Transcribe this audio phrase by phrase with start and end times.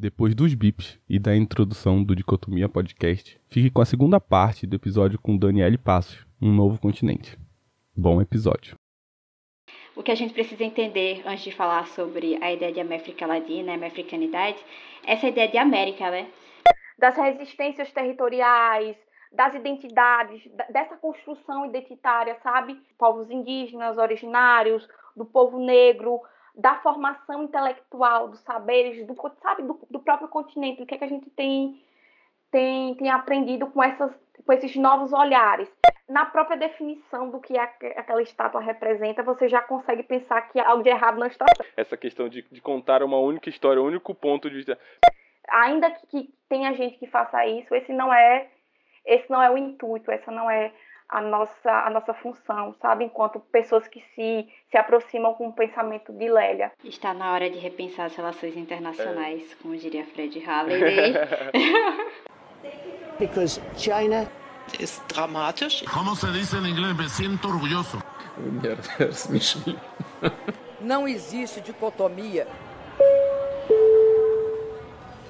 [0.00, 4.76] Depois dos bips e da introdução do Dicotomia Podcast, fique com a segunda parte do
[4.76, 7.36] episódio com Daniele Pássio, Um Novo Continente.
[7.96, 8.76] Bom episódio.
[9.96, 13.74] O que a gente precisa entender antes de falar sobre a ideia de América Latina,
[13.74, 14.58] americanidade,
[15.04, 16.30] é essa ideia de América, né?
[16.96, 18.96] Das resistências territoriais,
[19.32, 22.80] das identidades, dessa construção identitária, sabe?
[22.96, 26.20] Povos indígenas, originários, do povo negro,
[26.58, 31.04] da formação intelectual, dos saberes, do, sabe, do, do próprio continente, o que, é que
[31.04, 31.80] a gente tem,
[32.50, 34.12] tem, tem aprendido com, essas,
[34.44, 35.68] com esses novos olhares.
[36.08, 40.88] Na própria definição do que aquela estátua representa, você já consegue pensar que algo de
[40.88, 41.46] errado não está.
[41.76, 44.76] Essa questão de, de contar uma única história, um único ponto de vista.
[45.48, 48.48] Ainda que, que tenha gente que faça isso, esse não é
[49.06, 50.72] esse não é o intuito, essa não é
[51.08, 53.04] a nossa, a nossa função, sabe?
[53.04, 56.70] Enquanto pessoas que se, se aproximam com o pensamento de Lélia.
[56.84, 59.54] Está na hora de repensar as relações internacionais, é.
[59.62, 61.14] como diria Fred Halliday.
[63.18, 64.30] Because China
[64.78, 65.82] ist dramatisch.
[65.92, 66.96] Como se diz em inglês?
[66.96, 68.02] Me sinto orgulhoso.
[70.80, 72.46] Não existe dicotomia.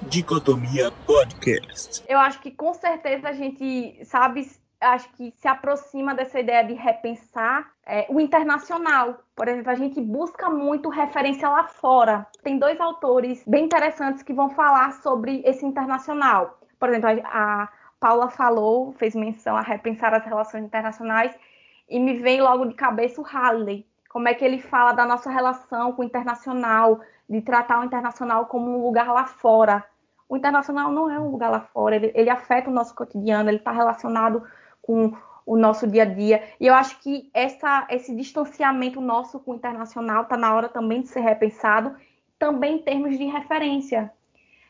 [0.02, 2.04] Dicotomia Podcast.
[2.08, 4.48] Eu acho que com certeza a gente sabe
[4.80, 9.18] acho que se aproxima dessa ideia de repensar é, o internacional.
[9.34, 12.26] Por exemplo, a gente busca muito referência lá fora.
[12.42, 16.58] Tem dois autores bem interessantes que vão falar sobre esse internacional.
[16.78, 21.36] Por exemplo, a, a Paula falou, fez menção a repensar as relações internacionais
[21.88, 23.86] e me vem logo de cabeça o Halley.
[24.08, 28.46] Como é que ele fala da nossa relação com o internacional, de tratar o internacional
[28.46, 29.84] como um lugar lá fora.
[30.28, 33.58] O internacional não é um lugar lá fora, ele, ele afeta o nosso cotidiano, ele
[33.58, 34.42] está relacionado
[34.88, 35.12] com
[35.44, 36.42] o nosso dia a dia.
[36.58, 41.02] E eu acho que essa, esse distanciamento nosso com o internacional está na hora também
[41.02, 41.94] de ser repensado,
[42.38, 44.10] também em termos de referência,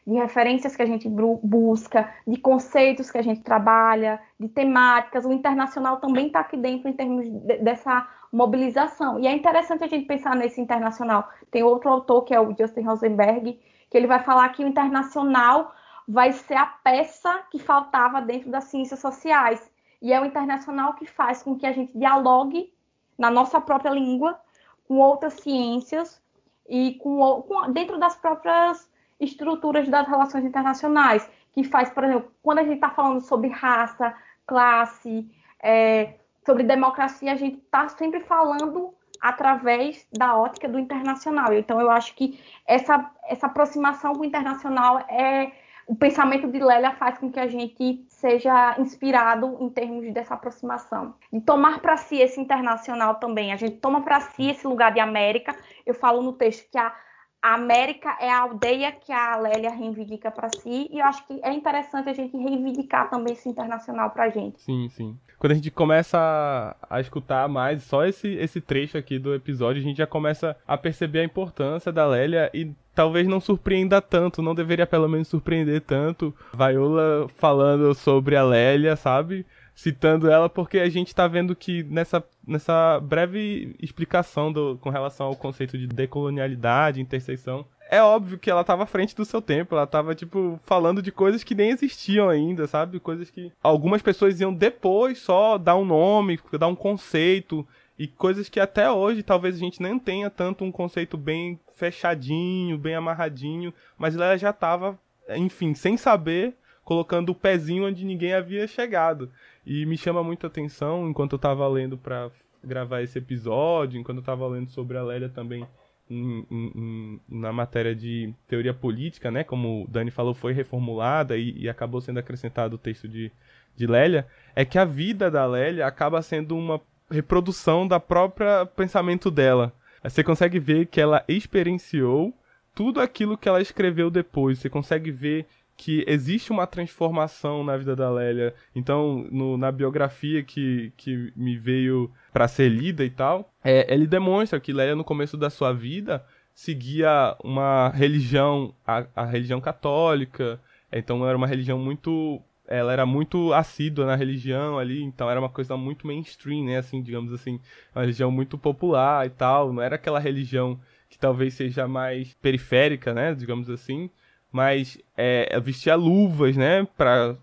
[0.04, 5.24] de referências que a gente busca, de conceitos que a gente trabalha, de temáticas.
[5.24, 9.20] O internacional também está aqui dentro em termos de, dessa mobilização.
[9.20, 11.28] E é interessante a gente pensar nesse internacional.
[11.48, 15.72] Tem outro autor, que é o Justin Rosenberg, que ele vai falar que o internacional
[16.08, 19.60] vai ser a peça que faltava dentro das ciências sociais
[20.00, 22.72] e é o internacional que faz com que a gente dialogue
[23.18, 24.38] na nossa própria língua
[24.86, 26.22] com outras ciências
[26.68, 28.88] e com, com dentro das próprias
[29.20, 34.14] estruturas das relações internacionais, que faz, por exemplo, quando a gente está falando sobre raça,
[34.46, 35.28] classe,
[35.60, 36.14] é,
[36.46, 41.52] sobre democracia, a gente está sempre falando através da ótica do internacional.
[41.52, 45.52] Então, eu acho que essa, essa aproximação com o internacional é
[45.86, 51.14] o pensamento de Lélia faz com que a gente seja inspirado em termos dessa aproximação.
[51.32, 53.52] E tomar para si esse internacional também.
[53.52, 55.54] A gente toma para si esse lugar de América.
[55.86, 56.92] Eu falo no texto que a,
[57.40, 61.52] América é a aldeia que a Lélia reivindica para si, e eu acho que é
[61.52, 64.60] interessante a gente reivindicar também esse internacional para a gente.
[64.60, 65.16] Sim, sim.
[65.38, 69.80] Quando a gente começa a, a, escutar mais só esse, esse trecho aqui do episódio,
[69.80, 74.42] a gente já começa a perceber a importância da Lélia e talvez não surpreenda tanto,
[74.42, 76.34] não deveria pelo menos surpreender tanto.
[76.52, 79.46] Viola falando sobre a Lélia, sabe?
[79.72, 85.28] Citando ela porque a gente tá vendo que nessa, nessa breve explicação do, com relação
[85.28, 89.76] ao conceito de decolonialidade, interseção, é óbvio que ela tava à frente do seu tempo,
[89.76, 92.98] ela tava, tipo, falando de coisas que nem existiam ainda, sabe?
[92.98, 97.64] Coisas que algumas pessoas iam depois só dar um nome, dar um conceito,
[97.96, 102.76] e coisas que até hoje talvez a gente nem tenha tanto um conceito bem fechadinho,
[102.76, 104.98] bem amarradinho, mas ela já estava,
[105.30, 109.30] enfim, sem saber, colocando o pezinho onde ninguém havia chegado.
[109.64, 112.30] E me chama muito a atenção enquanto eu estava lendo para
[112.64, 115.64] gravar esse episódio, enquanto eu estava lendo sobre a Lélia também
[116.10, 119.44] em, em, na matéria de teoria política, né?
[119.44, 123.30] Como o Dani falou, foi reformulada e, e acabou sendo acrescentado o texto de,
[123.76, 126.80] de Lélia, é que a vida da Lélia acaba sendo uma
[127.10, 129.72] reprodução da própria pensamento dela.
[130.02, 132.34] Você consegue ver que ela experienciou
[132.74, 134.58] tudo aquilo que ela escreveu depois.
[134.58, 135.46] Você consegue ver
[135.76, 138.52] que existe uma transformação na vida da Lélia.
[138.74, 144.06] Então, no, na biografia que, que me veio para ser lida e tal, é, ele
[144.06, 150.60] demonstra que Lélia, no começo da sua vida, seguia uma religião, a, a religião católica.
[150.92, 155.48] Então, era uma religião muito ela era muito assídua na religião ali, então era uma
[155.48, 157.58] coisa muito mainstream, né, assim, digamos assim,
[157.94, 160.78] uma religião muito popular e tal, não era aquela religião
[161.08, 164.10] que talvez seja mais periférica, né, digamos assim,
[164.52, 167.36] mas é, vestia luvas, né, para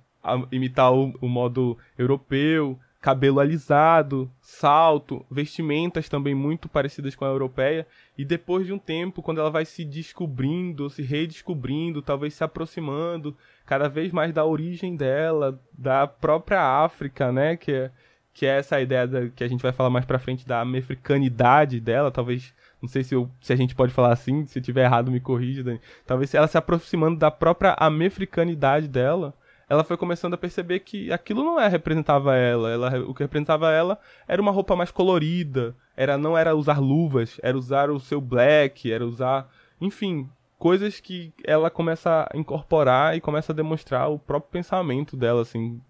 [0.52, 7.86] imitar o, o modo europeu, cabelo alisado, salto, vestimentas também muito parecidas com a europeia.
[8.18, 13.38] E depois de um tempo, quando ela vai se descobrindo, se redescobrindo, talvez se aproximando
[13.64, 17.56] cada vez mais da origem dela, da própria África, né?
[17.56, 17.92] Que é,
[18.34, 21.80] que é essa ideia da, que a gente vai falar mais pra frente da americanidade
[21.80, 22.56] dela, talvez.
[22.82, 25.64] Não sei se, eu, se a gente pode falar assim, se tiver errado, me corrija,
[25.64, 25.80] Dani.
[26.08, 29.32] Talvez ela se aproximando da própria americanidade dela
[29.70, 33.72] ela foi começando a perceber que aquilo não é representava ela, ela o que representava
[33.72, 38.22] ela era uma roupa mais colorida, era não era usar luvas, era usar o seu
[38.22, 39.50] black, era usar,
[39.82, 45.42] enfim, coisas que ela começa a incorporar e começa a demonstrar o próprio pensamento dela,
[45.42, 45.82] assim.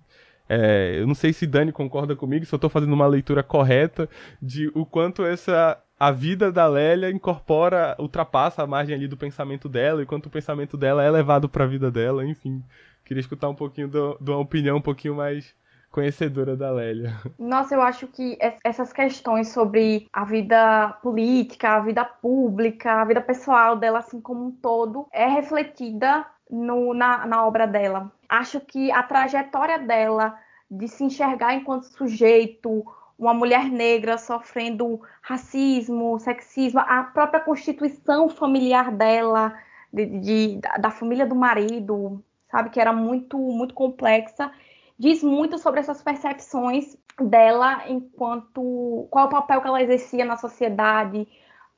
[0.48, 4.08] É, eu não sei se Dani concorda comigo, se eu estou fazendo uma leitura correta
[4.40, 9.70] de o quanto essa a vida da Lélia incorpora, ultrapassa a margem ali do pensamento
[9.70, 12.62] dela, e quanto o pensamento dela é levado para a vida dela, enfim.
[13.06, 15.56] Queria escutar um pouquinho de uma opinião um pouquinho mais
[15.92, 17.14] conhecedora da Lélia.
[17.40, 23.22] Nossa, eu acho que essas questões sobre a vida política, a vida pública, a vida
[23.22, 28.12] pessoal dela, assim como um todo, é refletida no, na, na obra dela.
[28.28, 30.38] Acho que a trajetória dela
[30.70, 32.84] de se enxergar enquanto sujeito,
[33.18, 39.54] uma mulher negra sofrendo racismo, sexismo, a própria constituição familiar dela,
[39.94, 44.52] de, de, da família do marido, sabe, que era muito, muito complexa,
[44.98, 51.28] diz muito sobre essas percepções dela enquanto qual o papel que ela exercia na sociedade,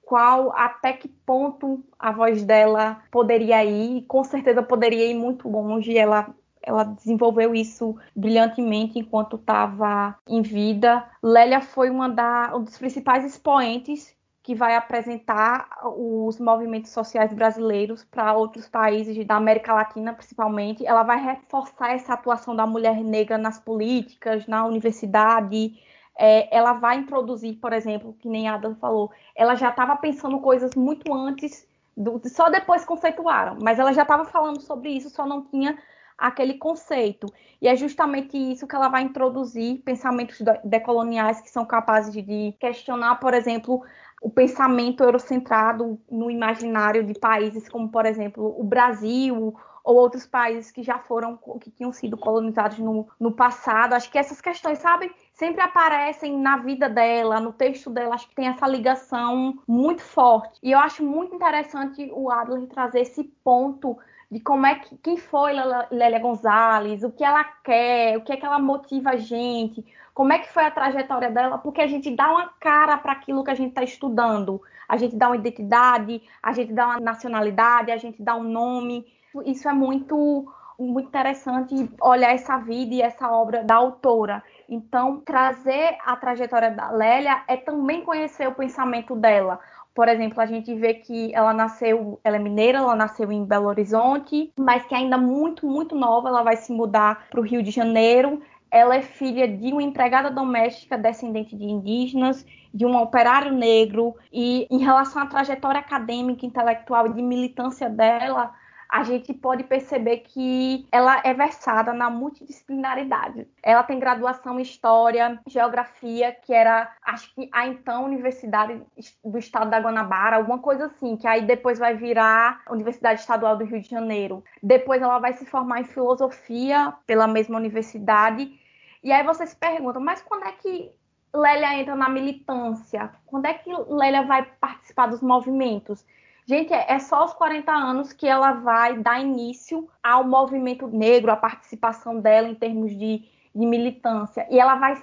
[0.02, 5.98] qual até que ponto a voz dela poderia ir, com certeza poderia ir muito longe,
[5.98, 6.34] ela
[6.68, 11.10] ela desenvolveu isso brilhantemente enquanto estava em vida.
[11.24, 14.17] Lélia foi uma da, um dos principais expoentes
[14.48, 20.88] que vai apresentar os movimentos sociais brasileiros para outros países da América Latina, principalmente.
[20.88, 25.78] Ela vai reforçar essa atuação da mulher negra nas políticas, na universidade.
[26.18, 30.40] É, ela vai introduzir, por exemplo, que nem a Adam falou, ela já estava pensando
[30.40, 31.68] coisas muito antes,
[31.98, 35.78] do, só depois conceituaram, mas ela já estava falando sobre isso, só não tinha
[36.18, 37.28] aquele conceito.
[37.62, 43.16] E é justamente isso que ela vai introduzir pensamentos decoloniais que são capazes de questionar,
[43.20, 43.84] por exemplo,
[44.22, 49.56] o pensamento eurocentrado no imaginário de países como, por exemplo, o Brasil
[49.88, 53.94] ou outros países que já foram, que tinham sido colonizados no, no passado.
[53.94, 58.36] Acho que essas questões, sabe, sempre aparecem na vida dela, no texto dela, acho que
[58.36, 60.60] tem essa ligação muito forte.
[60.62, 63.98] E eu acho muito interessante o Adler trazer esse ponto
[64.30, 65.54] de como é que quem foi
[65.90, 69.86] Lélia Gonzalez, o que ela quer, o que é que ela motiva a gente,
[70.18, 73.44] como é que foi a trajetória dela, porque a gente dá uma cara para aquilo
[73.44, 74.60] que a gente está estudando.
[74.90, 79.06] A gente dá uma identidade, a gente dá uma nacionalidade, a gente dá um nome.
[79.46, 84.44] Isso é muito muito interessante olhar essa vida e essa obra da autora.
[84.68, 89.60] Então, trazer a trajetória da Lélia é também conhecer o pensamento dela.
[89.94, 93.68] Por exemplo, a gente vê que ela nasceu, ela é mineira, ela nasceu em Belo
[93.68, 97.72] Horizonte, mas que ainda muito, muito nova, ela vai se mudar para o Rio de
[97.72, 98.40] Janeiro.
[98.70, 104.68] Ela é filha de uma empregada doméstica descendente de indígenas, de um operário negro, e
[104.70, 108.54] em relação à trajetória acadêmica, intelectual e de militância dela,
[108.90, 113.48] a gente pode perceber que ela é versada na multidisciplinaridade.
[113.62, 118.82] Ela tem graduação em História, Geografia, que era, acho que a então Universidade
[119.24, 123.66] do Estado da Guanabara, alguma coisa assim, que aí depois vai virar Universidade Estadual do
[123.66, 124.44] Rio de Janeiro.
[124.64, 128.60] Depois ela vai se formar em Filosofia pela mesma universidade.
[129.04, 130.92] E aí você se pergunta, mas quando é que
[131.34, 133.12] Lélia entra na militância?
[133.26, 136.06] Quando é que Lélia vai participar dos movimentos?
[136.48, 141.30] Gente, é, é só aos 40 anos que ela vai dar início ao movimento negro,
[141.30, 144.48] a participação dela em termos de, de militância.
[144.50, 144.96] E ela vai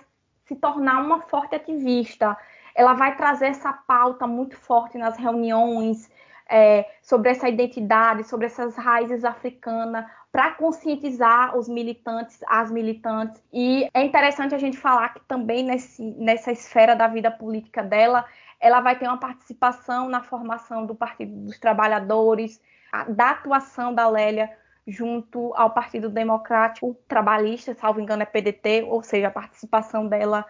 [0.47, 2.35] se tornar uma forte ativista.
[2.75, 6.11] Ela vai trazer essa pauta muito forte nas reuniões
[6.49, 13.43] é, sobre essa identidade, sobre essas raízes africanas, para conscientizar os militantes, as militantes.
[13.53, 18.25] E é interessante a gente falar que também nesse, nessa esfera da vida política dela,
[18.61, 22.61] ela vai ter uma participação na formação do Partido dos Trabalhadores,
[22.92, 24.50] a, da atuação da Lélia
[24.87, 30.44] junto ao Partido Democrático Trabalhista, salvo engano é PDT, ou seja, a participação dela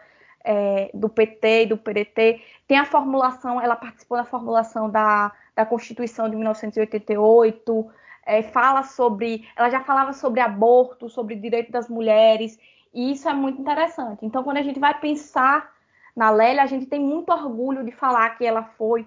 [0.44, 2.42] é, do PT e do PDT.
[2.66, 7.90] Tem a formulação, ela participou da formulação da, da Constituição de 1988,
[8.26, 12.58] é, fala sobre, ela já falava sobre aborto, sobre direito das mulheres,
[12.92, 14.24] e isso é muito interessante.
[14.24, 15.73] Então, quando a gente vai pensar
[16.16, 19.06] na Lélia, a gente tem muito orgulho de falar que ela foi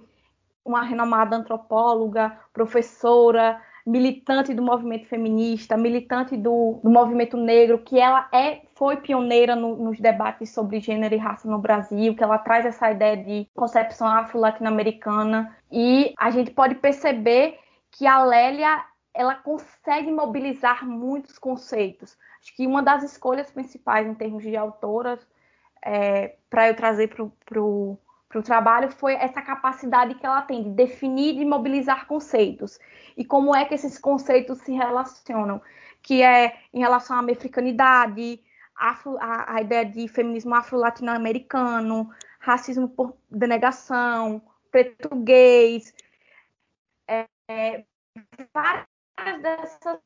[0.63, 8.27] uma renomada antropóloga, professora militante do movimento feminista, militante do, do movimento negro, que ela
[8.33, 12.65] é foi pioneira no, nos debates sobre gênero e raça no Brasil, que ela traz
[12.65, 15.55] essa ideia de concepção afro-latino-americana.
[15.71, 17.57] E a gente pode perceber
[17.89, 18.83] que a Lélia
[19.13, 22.17] ela consegue mobilizar muitos conceitos.
[22.41, 25.25] Acho que uma das escolhas principais em termos de autoras
[25.84, 27.98] é, para eu trazer para o
[28.43, 32.79] trabalho foi essa capacidade que ela tem de definir e mobilizar conceitos.
[33.15, 35.62] E como é que esses conceitos se relacionam?
[36.01, 38.41] Que é em relação à africanidade,
[38.75, 44.41] afro, a, a, ideia de feminismo afro-latino-americano, racismo por denegação,
[44.72, 45.93] português,
[47.07, 47.84] é, é,
[48.53, 48.86] várias
[49.41, 50.00] dessas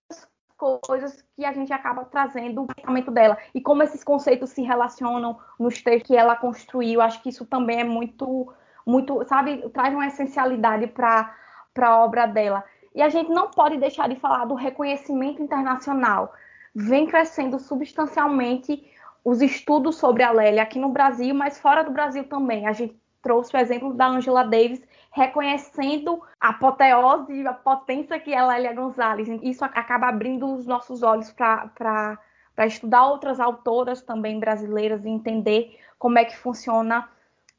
[0.62, 5.40] coisas que a gente acaba trazendo o pensamento dela e como esses conceitos se relacionam
[5.60, 7.02] nos textos que ela construiu.
[7.02, 8.54] Acho que isso também é muito,
[8.86, 11.34] muito, sabe, traz uma essencialidade para
[11.80, 12.64] a obra dela.
[12.94, 16.34] E a gente não pode deixar de falar do reconhecimento internacional.
[16.76, 18.86] Vem crescendo substancialmente
[19.24, 22.68] os estudos sobre a Lélia aqui no Brasil, mas fora do Brasil também.
[22.68, 28.42] A gente trouxe o exemplo da Angela Davis, reconhecendo a apoteose a potência que é
[28.42, 29.28] Lélia Gonzalez.
[29.42, 32.18] Isso acaba abrindo os nossos olhos para
[32.66, 37.10] estudar outras autoras também brasileiras e entender como é que funciona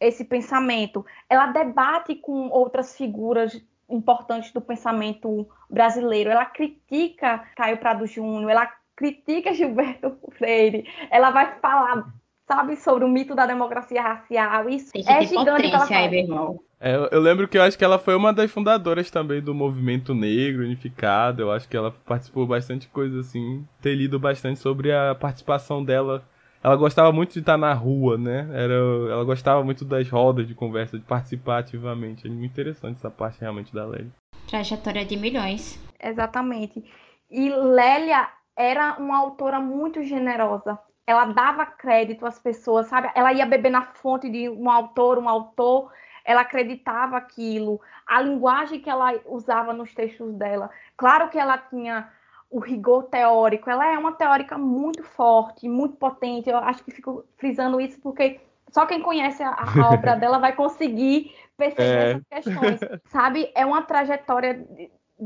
[0.00, 1.04] esse pensamento.
[1.28, 6.30] Ela debate com outras figuras importantes do pensamento brasileiro.
[6.30, 12.12] Ela critica Caio Prado Júnior, ela critica Gilberto Freire, ela vai falar
[12.54, 14.68] sabe, sobre o mito da democracia racial.
[14.68, 16.61] Isso Tem que é gigante que ela aí, meu irmão.
[16.78, 20.14] É, eu lembro que eu acho que ela foi uma das fundadoras também do movimento
[20.14, 21.42] negro unificado.
[21.42, 26.25] Eu acho que ela participou bastante coisa assim, ter lido bastante sobre a participação dela.
[26.62, 28.49] Ela gostava muito de estar na rua, né?
[28.52, 32.26] Era, ela gostava muito das rodas de conversa, de participar ativamente.
[32.26, 34.12] É muito interessante essa parte realmente da Lélia.
[34.49, 35.80] Trajetória de milhões.
[36.00, 36.85] Exatamente.
[37.30, 43.11] E Lélia era uma autora muito generosa ela dava crédito às pessoas, sabe?
[43.14, 45.92] Ela ia beber na fonte de um autor, um autor,
[46.25, 47.80] ela acreditava aquilo.
[48.06, 52.09] A linguagem que ela usava nos textos dela, claro que ela tinha
[52.50, 56.50] o rigor teórico, ela é uma teórica muito forte, muito potente.
[56.50, 58.40] Eu acho que fico frisando isso porque
[58.71, 62.11] só quem conhece a, a obra dela vai conseguir perceber é.
[62.11, 63.50] essas questões, sabe?
[63.54, 64.66] É uma trajetória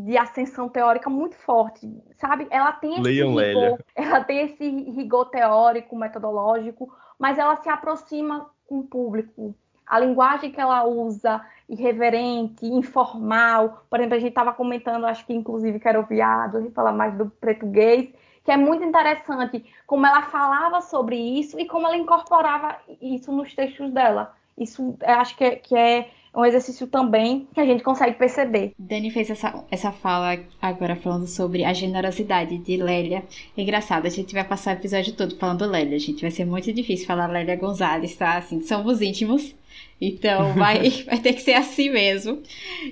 [0.04, 2.46] de ascensão teórica muito forte, sabe?
[2.50, 3.78] Ela tem esse Leiam rigor, Lélia.
[3.96, 9.54] ela tem esse rigor teórico, metodológico, mas ela se aproxima com o público.
[9.86, 13.86] A linguagem que ela usa, irreverente, informal.
[13.88, 16.74] Por exemplo, a gente estava comentando, acho que inclusive que era o viado, a gente
[16.74, 18.12] fala mais do português,
[18.44, 23.54] que é muito interessante como ela falava sobre isso e como ela incorporava isso nos
[23.54, 24.34] textos dela.
[24.58, 28.72] Isso acho que é, que é um exercício também que a gente consegue perceber.
[28.78, 33.24] Dani fez essa, essa fala agora falando sobre a generosidade de Lélia.
[33.56, 36.20] É engraçado, a gente vai passar o episódio todo falando Lélia, gente.
[36.20, 38.36] Vai ser muito difícil falar Lélia Gonzalez, tá?
[38.36, 39.54] Assim, somos íntimos.
[39.98, 42.42] Então vai, vai ter que ser assim mesmo.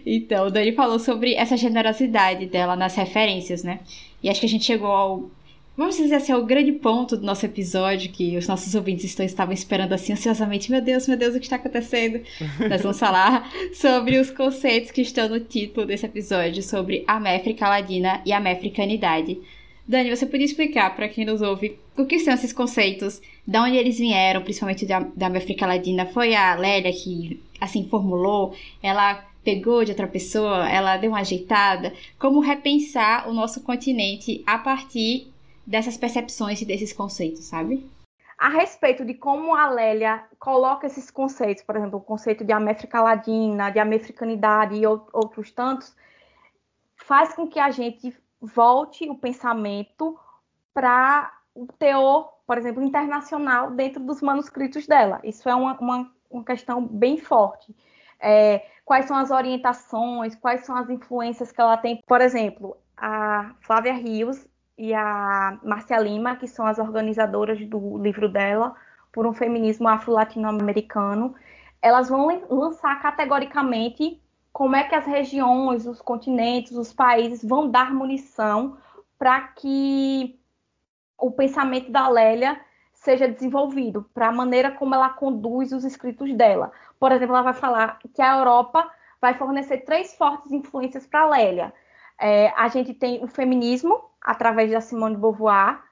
[0.07, 3.81] Então, Dani falou sobre essa generosidade dela nas referências, né?
[4.23, 5.31] E acho que a gente chegou ao
[5.77, 9.27] Vamos dizer assim, é o grande ponto do nosso episódio que os nossos ouvintes estão,
[9.27, 10.71] estavam esperando assim ansiosamente.
[10.71, 12.21] Meu Deus, meu Deus, o que está acontecendo?
[12.71, 17.69] Nós vamos falar sobre os conceitos que estão no título desse episódio, sobre a Méfrica
[17.69, 19.41] Ladina e a Mefricanidade.
[19.87, 23.77] Dani, você podia explicar para quem nos ouve o que são esses conceitos, de onde
[23.77, 26.07] eles vieram, principalmente da, da Méfrica Ladina?
[26.07, 28.55] Foi a Lélia que, assim, formulou?
[28.81, 30.71] Ela pegou de outra pessoa?
[30.71, 31.93] Ela deu uma ajeitada?
[32.17, 35.34] Como repensar o nosso continente a partir
[35.67, 37.91] dessas percepções e desses conceitos, sabe?
[38.37, 43.01] A respeito de como a Lélia coloca esses conceitos, por exemplo, o conceito de América
[43.01, 45.95] Ladina, de americanidade e outros tantos,
[46.97, 50.19] faz com que a gente volte o pensamento
[50.73, 55.21] para o teor, por exemplo, internacional dentro dos manuscritos dela.
[55.23, 57.75] Isso é uma, uma, uma questão bem forte.
[58.21, 62.03] É, quais são as orientações, quais são as influências que ela tem.
[62.07, 68.29] Por exemplo, a Flávia Rios e a Marcia Lima, que são as organizadoras do livro
[68.29, 68.75] dela,
[69.13, 71.35] por um feminismo afro-latino-americano,
[71.81, 74.21] elas vão lançar categoricamente
[74.53, 78.77] como é que as regiões, os continentes, os países vão dar munição
[79.19, 80.39] para que
[81.19, 82.61] o pensamento da Lélia
[82.93, 86.73] seja desenvolvido, para a maneira como ela conduz os escritos dela.
[86.99, 88.89] Por exemplo, ela vai falar que a Europa
[89.21, 91.73] vai fornecer três fortes influências para a Lélia.
[92.21, 95.83] É, a gente tem o feminismo, através da Simone de Beauvoir,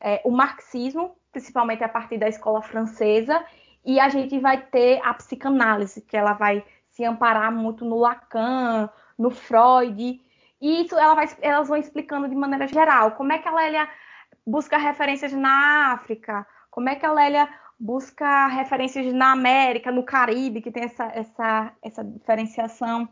[0.00, 3.44] é, o marxismo, principalmente a partir da escola francesa,
[3.84, 8.90] e a gente vai ter a psicanálise, que ela vai se amparar muito no Lacan,
[9.18, 10.20] no Freud,
[10.60, 13.12] E isso ela vai, elas vão explicando de maneira geral.
[13.12, 13.88] Como é que a Lélia
[14.46, 16.46] busca referências na África?
[16.70, 21.72] Como é que a Lélia busca referências na América, no Caribe, que tem essa, essa,
[21.82, 23.08] essa diferenciação?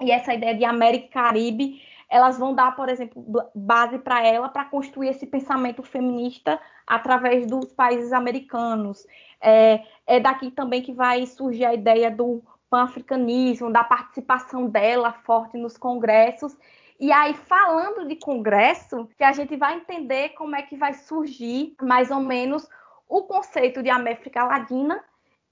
[0.00, 3.22] E essa ideia de América e Caribe, elas vão dar, por exemplo,
[3.54, 9.06] base para ela para construir esse pensamento feminista através dos países americanos.
[9.40, 15.56] É, é daqui também que vai surgir a ideia do pan-africanismo, da participação dela forte
[15.58, 16.56] nos congressos.
[16.98, 21.74] E aí, falando de congresso, que a gente vai entender como é que vai surgir,
[21.80, 22.68] mais ou menos,
[23.08, 25.02] o conceito de América Latina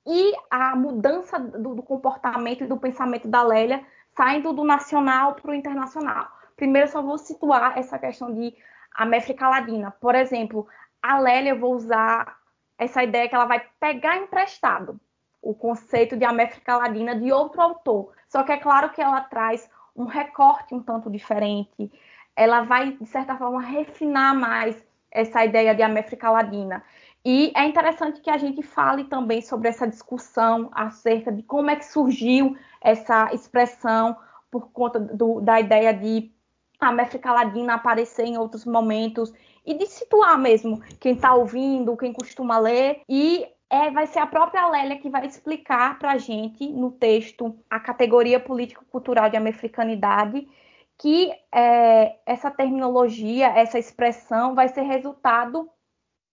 [0.06, 3.84] e a mudança do, do comportamento e do pensamento da Lélia,
[4.16, 6.35] saindo do nacional para o internacional.
[6.56, 8.54] Primeiro, só vou situar essa questão de
[8.94, 9.90] América Latina.
[10.00, 10.66] Por exemplo,
[11.02, 12.36] a Lélia, eu vou usar
[12.78, 14.98] essa ideia que ela vai pegar emprestado
[15.40, 18.12] o conceito de América Latina de outro autor.
[18.28, 21.90] Só que é claro que ela traz um recorte um tanto diferente.
[22.34, 26.82] Ela vai, de certa forma, refinar mais essa ideia de América Latina.
[27.24, 31.76] E é interessante que a gente fale também sobre essa discussão acerca de como é
[31.76, 34.16] que surgiu essa expressão
[34.50, 36.30] por conta do, da ideia de
[36.80, 39.32] América Latina aparecer em outros momentos
[39.64, 44.26] e de situar mesmo quem está ouvindo, quem costuma ler e é, vai ser a
[44.26, 50.46] própria Lélia que vai explicar para a gente no texto a categoria político-cultural de americanidade
[50.98, 55.68] que é, essa terminologia, essa expressão vai ser resultado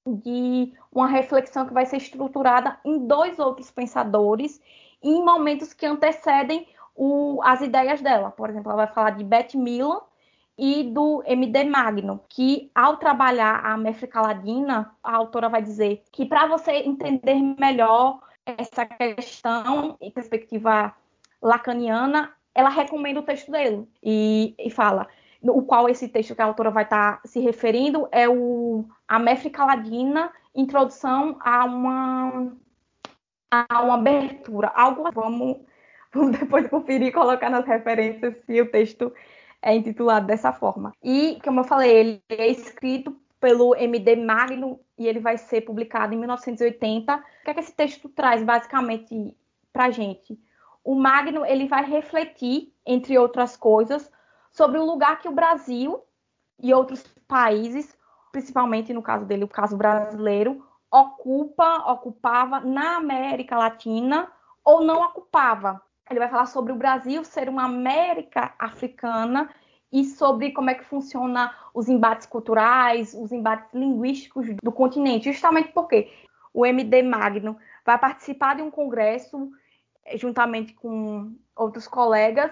[0.06, 4.62] de uma reflexão que vai ser estruturada em dois outros pensadores
[5.02, 8.32] em momentos que antecedem o, as ideias dela.
[8.32, 10.00] Por exemplo, ela vai falar de Beth Milan
[10.58, 16.26] e do MD Magno, que ao trabalhar a América Latina, a autora vai dizer que
[16.26, 20.94] para você entender melhor essa questão em perspectiva
[21.42, 23.88] lacaniana, ela recomenda o texto dele.
[24.02, 25.08] E, e fala
[25.42, 29.66] o qual esse texto que a autora vai estar tá se referindo é o América
[29.66, 32.54] Latina, introdução a uma
[33.52, 35.58] a uma abertura, algo vamos,
[36.12, 39.14] vamos depois conferir e colocar nas referências se o texto
[39.64, 40.94] é intitulado dessa forma.
[41.02, 46.14] E, como eu falei, ele é escrito pelo MD Magno e ele vai ser publicado
[46.14, 47.16] em 1980.
[47.16, 49.36] O que é que esse texto traz basicamente
[49.72, 50.38] para gente?
[50.84, 54.12] O Magno ele vai refletir, entre outras coisas,
[54.52, 56.04] sobre o lugar que o Brasil
[56.62, 57.98] e outros países,
[58.32, 64.32] principalmente no caso dele, o caso brasileiro, ocupa, ocupava na América Latina
[64.64, 69.50] ou não ocupava ele vai falar sobre o Brasil ser uma América africana
[69.92, 75.72] e sobre como é que funciona os embates culturais, os embates linguísticos do continente, justamente
[75.72, 76.12] porque
[76.54, 79.52] o MD Magno vai participar de um congresso
[80.06, 82.52] eh, juntamente com outros colegas,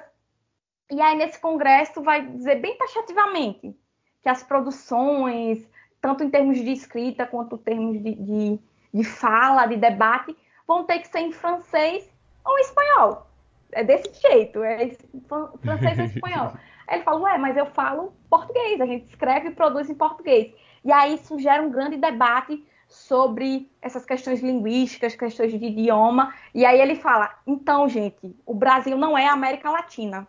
[0.89, 3.75] e aí nesse congresso vai dizer bem taxativamente
[4.21, 5.67] que as produções,
[5.99, 8.59] tanto em termos de escrita quanto em termos de, de,
[8.93, 10.37] de fala, de debate,
[10.67, 12.07] vão ter que ser em francês
[12.45, 13.30] ou em espanhol
[13.71, 14.91] é desse jeito, é
[15.61, 16.53] francês ou espanhol.
[16.87, 20.53] Aí ele fala, ué, mas eu falo português, a gente escreve e produz em português.
[20.83, 26.33] E aí isso gera um grande debate sobre essas questões linguísticas, questões de idioma.
[26.53, 30.27] E aí ele fala, então, gente, o Brasil não é a América Latina.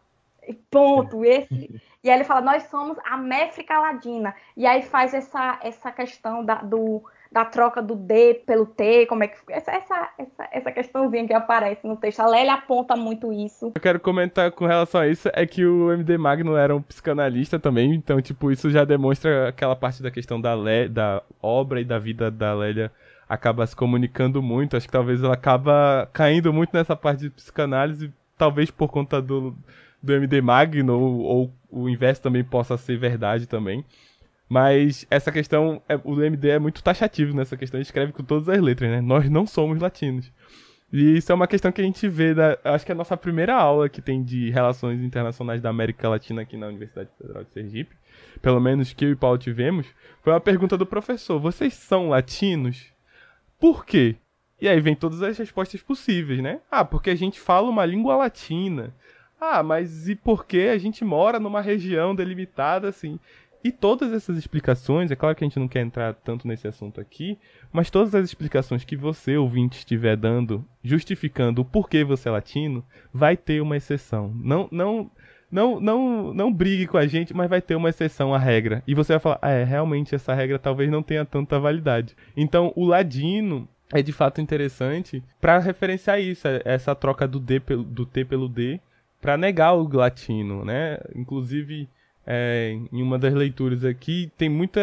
[0.70, 1.24] Ponto.
[1.24, 1.81] Esse...
[2.05, 4.35] E aí ele fala, nós somos a América Latina.
[4.57, 7.02] E aí faz essa, essa questão da, do,
[7.33, 11.33] da troca do D pelo T, como é que essa, essa, essa, essa questãozinha que
[11.33, 12.21] aparece no texto.
[12.21, 13.73] A Lélia aponta muito isso.
[13.75, 17.59] Eu quero comentar com relação a isso é que o MD Magno era um psicanalista
[17.59, 21.85] também, então tipo isso já demonstra aquela parte da questão da Lé, da obra e
[21.85, 22.92] da vida da Lélia
[23.29, 24.77] acaba se comunicando muito.
[24.77, 29.57] Acho que talvez ela acaba caindo muito nessa parte de psicanálise, talvez por conta do
[30.03, 33.85] do MD Magno ou, ou o inverso também possa ser verdade também.
[34.53, 38.51] Mas essa questão, é, o MD é muito taxativo nessa questão, ele escreve com todas
[38.51, 39.01] as letras, né?
[39.01, 40.31] Nós não somos latinos.
[40.93, 43.17] E isso é uma questão que a gente vê, da, acho que é a nossa
[43.17, 47.51] primeira aula que tem de relações internacionais da América Latina aqui na Universidade Federal de
[47.51, 47.97] Sergipe,
[48.43, 49.87] pelo menos que eu e Paulo tivemos,
[50.23, 52.93] foi uma pergunta do professor: vocês são latinos?
[53.59, 54.17] Por quê?
[54.61, 56.61] E aí vem todas as respostas possíveis, né?
[56.71, 58.95] Ah, porque a gente fala uma língua latina.
[59.41, 63.19] Ah, mas e por que a gente mora numa região delimitada assim?
[63.64, 67.01] E todas essas explicações, é claro que a gente não quer entrar tanto nesse assunto
[67.01, 67.38] aqui,
[67.72, 72.85] mas todas as explicações que você, ouvinte, estiver dando, justificando o porquê você é latino,
[73.12, 74.33] vai ter uma exceção.
[74.35, 75.11] Não, não,
[75.51, 78.83] não, não, não brigue com a gente, mas vai ter uma exceção à regra.
[78.87, 82.16] E você vai falar, ah, é, realmente essa regra talvez não tenha tanta validade.
[82.37, 87.85] Então, o ladino é de fato interessante para referenciar isso, essa troca do D pelo,
[87.85, 88.81] do T pelo D,
[89.20, 90.98] para negar o latino, né?
[91.14, 91.88] Inclusive
[92.26, 94.80] é, em uma das leituras aqui, tem muita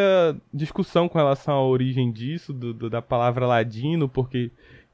[0.52, 4.50] discussão com relação à origem disso, do, do, da palavra ladino, porque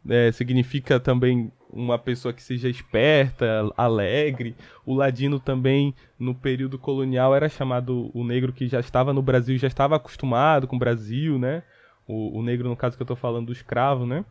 [0.08, 4.54] é, significa também uma pessoa que seja esperta, alegre.
[4.84, 9.58] O ladino também, no período colonial, era chamado o negro que já estava no Brasil,
[9.58, 11.62] já estava acostumado com o Brasil, né?
[12.06, 14.24] O, o negro, no caso que eu estou falando, do escravo, né?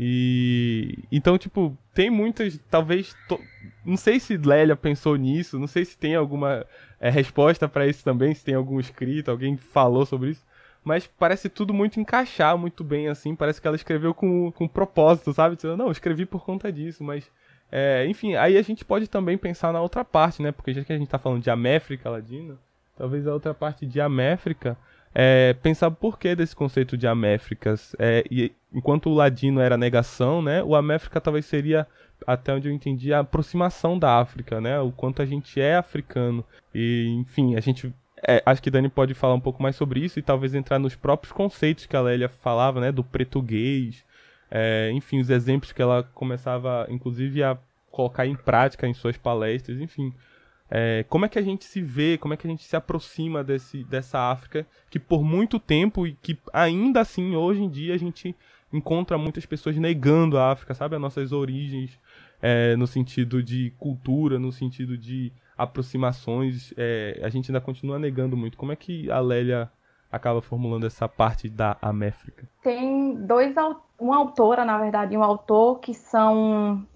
[0.00, 3.38] E então, tipo, tem muitas, talvez, to...
[3.84, 6.64] não sei se Lélia pensou nisso, não sei se tem alguma
[7.00, 10.44] é, resposta para isso também, se tem algum escrito, alguém falou sobre isso,
[10.84, 15.32] mas parece tudo muito encaixar muito bem, assim, parece que ela escreveu com, com propósito,
[15.32, 15.56] sabe?
[15.56, 17.30] Dizendo, não, escrevi por conta disso, mas,
[17.70, 20.52] é, enfim, aí a gente pode também pensar na outra parte, né?
[20.52, 22.56] Porque já que a gente tá falando de Améfrica Ladina,
[22.96, 24.76] talvez a outra parte de Améfrica
[25.14, 27.94] é, pensar por que desse conceito de Améfricas.
[27.98, 31.86] É, e, enquanto o ladino era negação, né, o Améfrica talvez seria,
[32.26, 36.44] até onde eu entendi, a aproximação da África, né, o quanto a gente é africano.
[36.74, 37.92] E, enfim, a gente
[38.26, 40.94] é, acho que Dani pode falar um pouco mais sobre isso e talvez entrar nos
[40.96, 44.04] próprios conceitos que a Lélia falava, né, do português,
[44.50, 47.58] é, enfim, os exemplos que ela começava, inclusive, a
[47.90, 50.12] colocar em prática em suas palestras, enfim.
[50.70, 53.42] É, como é que a gente se vê, como é que a gente se aproxima
[53.42, 57.98] desse, dessa África que por muito tempo e que ainda assim hoje em dia a
[57.98, 58.36] gente
[58.70, 60.94] encontra muitas pessoas negando a África, sabe?
[60.94, 61.98] As nossas origens
[62.40, 68.36] é, no sentido de cultura, no sentido de aproximações, é, a gente ainda continua negando
[68.36, 68.56] muito.
[68.56, 69.70] Como é que a Lélia
[70.10, 72.48] acaba formulando essa parte da Améfrica?
[72.62, 73.54] Tem dois,
[73.98, 76.86] uma autora, na verdade, um autor que são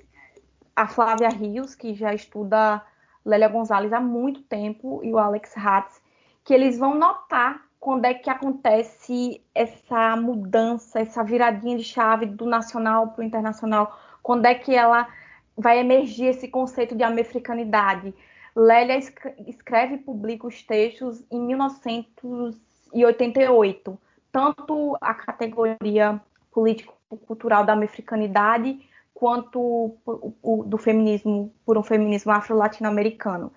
[0.75, 2.83] a Flávia Rios, que já estuda
[3.25, 6.01] Lélia Gonzalez há muito tempo e o Alex Hatz,
[6.45, 12.47] que eles vão notar quando é que acontece essa mudança, essa viradinha de chave do
[12.47, 15.09] nacional para o internacional, quando é que ela
[15.57, 18.15] vai emergir esse conceito de americanidade.
[18.55, 23.99] Lélia escreve e publica os textos em 1988,
[24.31, 29.97] tanto a categoria político-cultural da americanidade quanto o,
[30.43, 33.51] o, do feminismo, por um feminismo afro-latino-americano.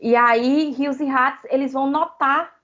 [0.00, 2.58] E aí, Rios e Hatz, eles vão notar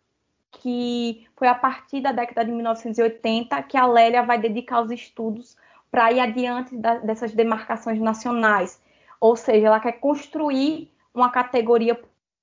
[0.52, 5.54] que foi a partir da década de 1980 que a Lélia vai dedicar os estudos
[5.96, 8.78] para ir adiante da, dessas demarcações nacionais.
[9.18, 11.98] Ou seja, ela quer construir uma categoria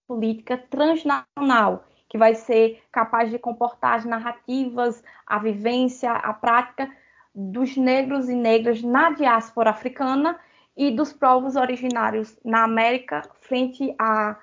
[0.07, 6.89] política transnacional, que vai ser capaz de comportar as narrativas, a vivência, a prática
[7.35, 10.39] dos negros e negras na diáspora africana
[10.75, 14.35] e dos povos originários na América frente à,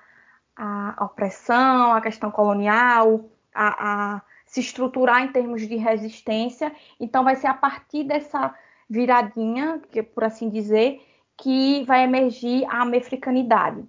[0.55, 6.73] à opressão, à questão colonial, a, a se estruturar em termos de resistência.
[6.97, 8.55] Então, vai ser a partir dessa
[8.91, 11.01] viradinha, que, por assim dizer,
[11.37, 13.83] que vai emergir a americanidade.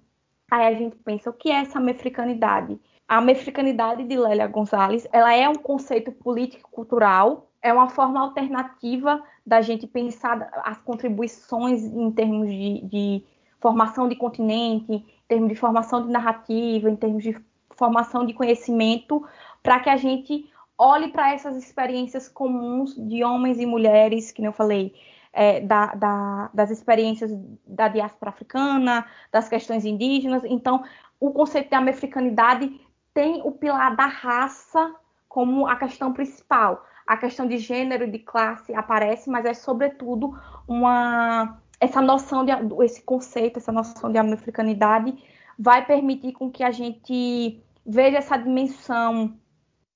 [0.49, 2.79] Aí a gente pensa, o que é essa americanidade?
[3.07, 9.61] A americanidade de Lélia Gonzalez, ela é um conceito político-cultural é uma forma alternativa da
[9.61, 13.25] gente pensar as contribuições em termos de, de
[13.61, 17.35] formação de continente, em termos de formação de narrativa, em termos de
[17.71, 19.25] formação de conhecimento,
[19.63, 24.53] para que a gente olhe para essas experiências comuns de homens e mulheres, que eu
[24.53, 24.93] falei,
[25.31, 27.31] é, da, da, das experiências
[27.65, 30.43] da diáspora africana, das questões indígenas.
[30.45, 30.83] Então,
[31.19, 32.79] o conceito de americanidade
[33.13, 34.93] tem o pilar da raça
[35.27, 41.59] como a questão principal a questão de gênero, de classe aparece, mas é sobretudo uma
[41.79, 42.51] essa noção de
[42.85, 45.13] esse conceito, essa noção de americanidade
[45.59, 49.37] vai permitir com que a gente veja essa dimensão,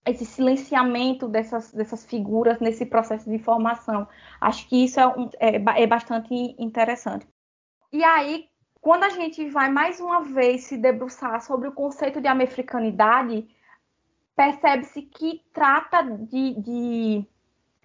[0.07, 4.07] esse silenciamento dessas, dessas figuras nesse processo de formação.
[4.39, 7.27] Acho que isso é, um, é, é bastante interessante.
[7.91, 8.45] E aí,
[8.81, 13.47] quando a gente vai mais uma vez se debruçar sobre o conceito de americanidade,
[14.35, 17.25] percebe-se que trata de, de,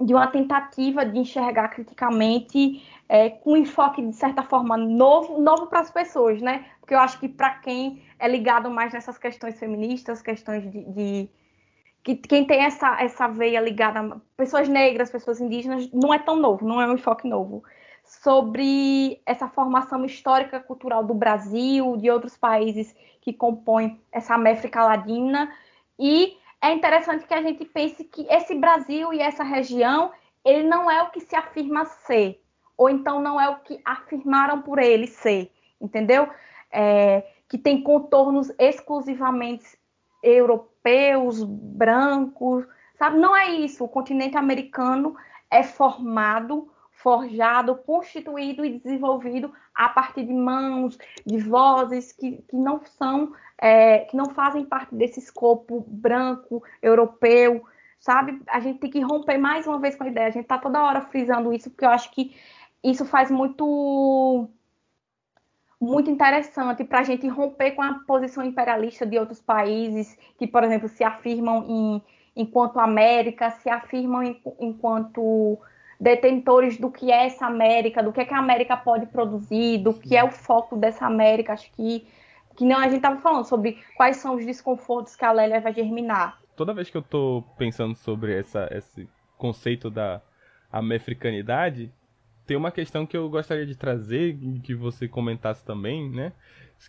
[0.01, 5.81] de, uma tentativa de enxergar criticamente é, com enfoque, de certa forma, novo, novo para
[5.81, 6.67] as pessoas, né?
[6.79, 11.31] Porque eu acho que para quem é ligado mais nessas questões feministas, questões de, de
[12.03, 16.37] que quem tem essa, essa veia ligada a pessoas negras, pessoas indígenas, não é tão
[16.37, 17.63] novo, não é um enfoque novo.
[18.05, 25.53] Sobre essa formação histórica cultural do Brasil, de outros países que compõem essa América Latina,
[25.99, 30.11] e é interessante que a gente pense que esse Brasil e essa região,
[30.45, 32.43] ele não é o que se afirma ser,
[32.77, 36.29] ou então não é o que afirmaram por ele ser, entendeu?
[36.73, 39.79] É, que tem contornos exclusivamente
[40.23, 40.72] europeus,
[41.45, 42.67] brancos,
[42.99, 43.19] sabe?
[43.19, 43.85] Não é isso.
[43.85, 45.17] O continente americano
[45.51, 46.69] é formado
[47.03, 54.01] forjado, constituído e desenvolvido a partir de mãos, de vozes que, que não são, é,
[54.01, 57.65] que não fazem parte desse escopo branco, europeu,
[57.99, 58.41] sabe?
[58.47, 60.29] A gente tem que romper mais uma vez com a ideia.
[60.29, 62.37] A gente está toda hora frisando isso, porque eu acho que
[62.85, 64.49] isso faz muito
[65.83, 70.63] muito interessante para a gente romper com a posição imperialista de outros países que, por
[70.63, 72.03] exemplo, se afirmam em,
[72.37, 75.59] enquanto América, se afirmam em, enquanto
[75.99, 79.93] detentores do que é essa América, do que, é que a América pode produzir, do
[79.93, 81.53] que é o foco dessa América.
[81.53, 82.07] Acho que,
[82.57, 85.75] que não a gente estava falando sobre quais são os desconfortos que a Lélia vai
[85.75, 86.39] germinar.
[86.55, 90.23] Toda vez que eu estou pensando sobre essa, esse conceito da
[90.71, 91.93] americanidade,
[92.47, 96.33] tem uma questão que eu gostaria de trazer, que você comentasse também, né?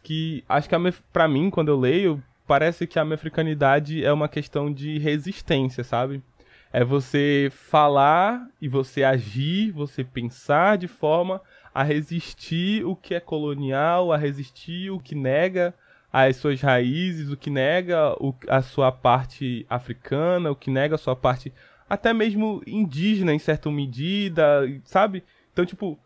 [0.01, 0.75] Que acho que
[1.11, 6.21] para mim, quando eu leio, parece que a africanidade é uma questão de resistência, sabe?
[6.71, 11.39] É você falar e você agir, você pensar de forma
[11.73, 15.73] a resistir o que é colonial, a resistir o que nega
[16.11, 18.15] as suas raízes, o que nega
[18.47, 21.53] a sua parte africana, o que nega a sua parte
[21.89, 25.23] até mesmo indígena em certa medida, sabe?
[25.53, 25.97] Então, tipo,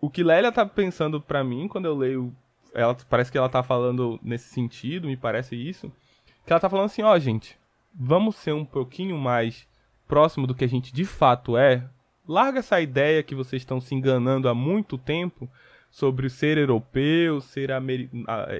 [0.00, 2.34] o que Lélia tá pensando pra mim quando eu leio.
[2.74, 5.92] Ela, parece que ela tá falando nesse sentido, me parece isso.
[6.44, 7.56] Que ela tá falando assim, ó, oh, gente,
[7.94, 9.68] vamos ser um pouquinho mais
[10.08, 11.86] próximo do que a gente de fato é.
[12.26, 15.48] Larga essa ideia que vocês estão se enganando há muito tempo
[15.90, 17.70] sobre ser europeu, ser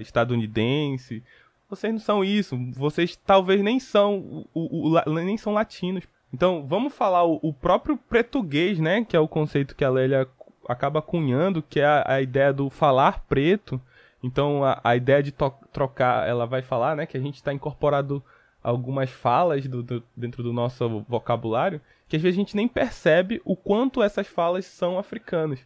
[0.01, 1.23] estadunidense.
[1.69, 2.57] Vocês não são isso.
[2.73, 6.05] Vocês talvez nem são o, o, o, nem são latinos.
[6.33, 9.05] Então, vamos falar o, o próprio português, né?
[9.05, 10.27] Que é o conceito que a Lélia
[10.69, 13.81] acaba cunhando, que é a, a ideia do falar preto.
[14.23, 15.33] Então, a, a ideia de
[15.73, 17.07] trocar, ela vai falar, né?
[17.07, 18.23] Que a gente está incorporado
[18.63, 23.43] algumas falas do, do, dentro do nosso vocabulário, que às vezes a gente nem percebe
[23.45, 25.59] o quanto essas falas são africanas.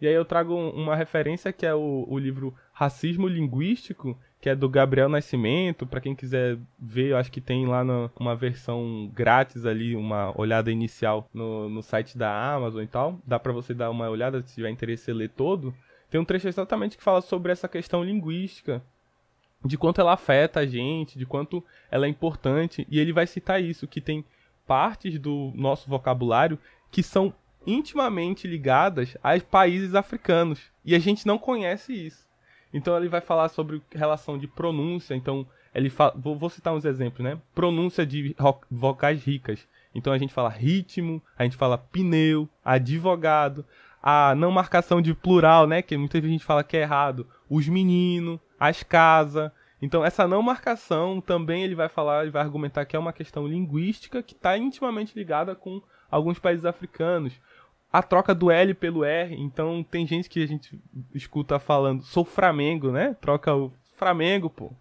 [0.00, 4.54] E aí eu trago uma referência que é o, o livro Racismo Linguístico, que é
[4.54, 5.86] do Gabriel Nascimento.
[5.86, 10.38] Para quem quiser ver, eu acho que tem lá no, uma versão grátis ali, uma
[10.38, 13.18] olhada inicial no, no site da Amazon e tal.
[13.26, 15.74] Dá para você dar uma olhada se tiver interesse em ler todo.
[16.10, 18.82] Tem um trecho exatamente que fala sobre essa questão linguística,
[19.64, 22.86] de quanto ela afeta a gente, de quanto ela é importante.
[22.90, 24.22] E ele vai citar isso, que tem
[24.66, 26.58] partes do nosso vocabulário
[26.90, 27.32] que são
[27.66, 30.60] intimamente ligadas a países africanos.
[30.84, 32.23] E a gente não conhece isso.
[32.74, 35.14] Então ele vai falar sobre relação de pronúncia.
[35.14, 37.38] Então ele fala, vou, vou citar uns exemplos, né?
[37.54, 38.34] Pronúncia de
[38.68, 39.66] vocais ricas.
[39.94, 43.64] Então a gente fala ritmo, a gente fala pneu, advogado,
[44.02, 45.82] a não marcação de plural, né?
[45.82, 47.28] Que muita gente fala que é errado.
[47.48, 49.52] Os meninos, as casas.
[49.80, 53.46] Então essa não marcação também ele vai falar, ele vai argumentar que é uma questão
[53.46, 57.40] linguística que está intimamente ligada com alguns países africanos
[57.94, 59.36] a troca do L pelo R.
[59.40, 60.76] Então tem gente que a gente
[61.14, 63.16] escuta falando, sou Flamengo, né?
[63.20, 64.72] Troca o Flamengo, pô.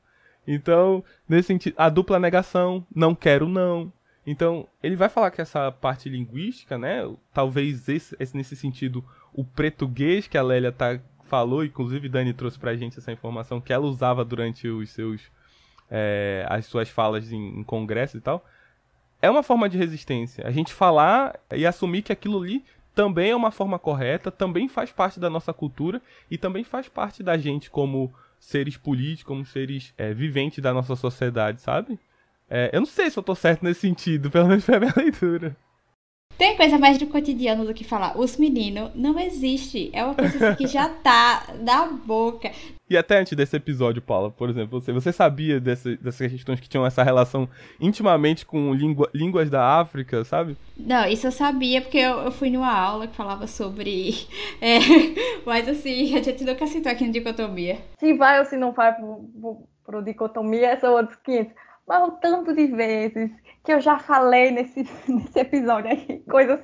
[0.47, 3.93] Então, nesse sentido, a dupla negação, não quero não.
[4.25, 7.07] Então, ele vai falar que essa parte linguística, né?
[7.31, 12.57] Talvez esse, esse nesse sentido, o português que a Lélia tá, falou, inclusive Dani trouxe
[12.57, 15.21] pra gente essa informação que ela usava durante os seus.
[15.87, 18.43] É, as suas falas em, em congresso e tal.
[19.21, 20.47] É uma forma de resistência.
[20.47, 24.91] A gente falar e assumir que aquilo ali também é uma forma correta, também faz
[24.91, 29.93] parte da nossa cultura e também faz parte da gente como seres políticos, como seres
[29.97, 31.99] é, viventes da nossa sociedade, sabe?
[32.49, 34.93] É, eu não sei se eu tô certo nesse sentido, pelo menos foi a minha
[34.97, 35.55] leitura.
[36.37, 38.17] Tem coisa mais do cotidiano do que falar.
[38.17, 39.89] Os meninos não existe.
[39.93, 42.51] É uma coisa assim que já tá na boca.
[42.89, 46.69] E até antes desse episódio, Paula, por exemplo, você, você sabia desse, dessas questões que
[46.69, 50.57] tinham essa relação intimamente com língua, línguas da África, sabe?
[50.77, 54.13] Não, isso eu sabia porque eu, eu fui numa aula que falava sobre.
[54.61, 54.79] É,
[55.45, 57.79] mas assim, a gente nunca citou aqui no Dicotomia.
[57.99, 61.53] Se vai ou se não vai pro, pro, pro Dicotomia, são outros 500.
[61.85, 63.29] Mas o tanto de vezes
[63.63, 66.59] que eu já falei nesse, nesse episódio aqui, coisas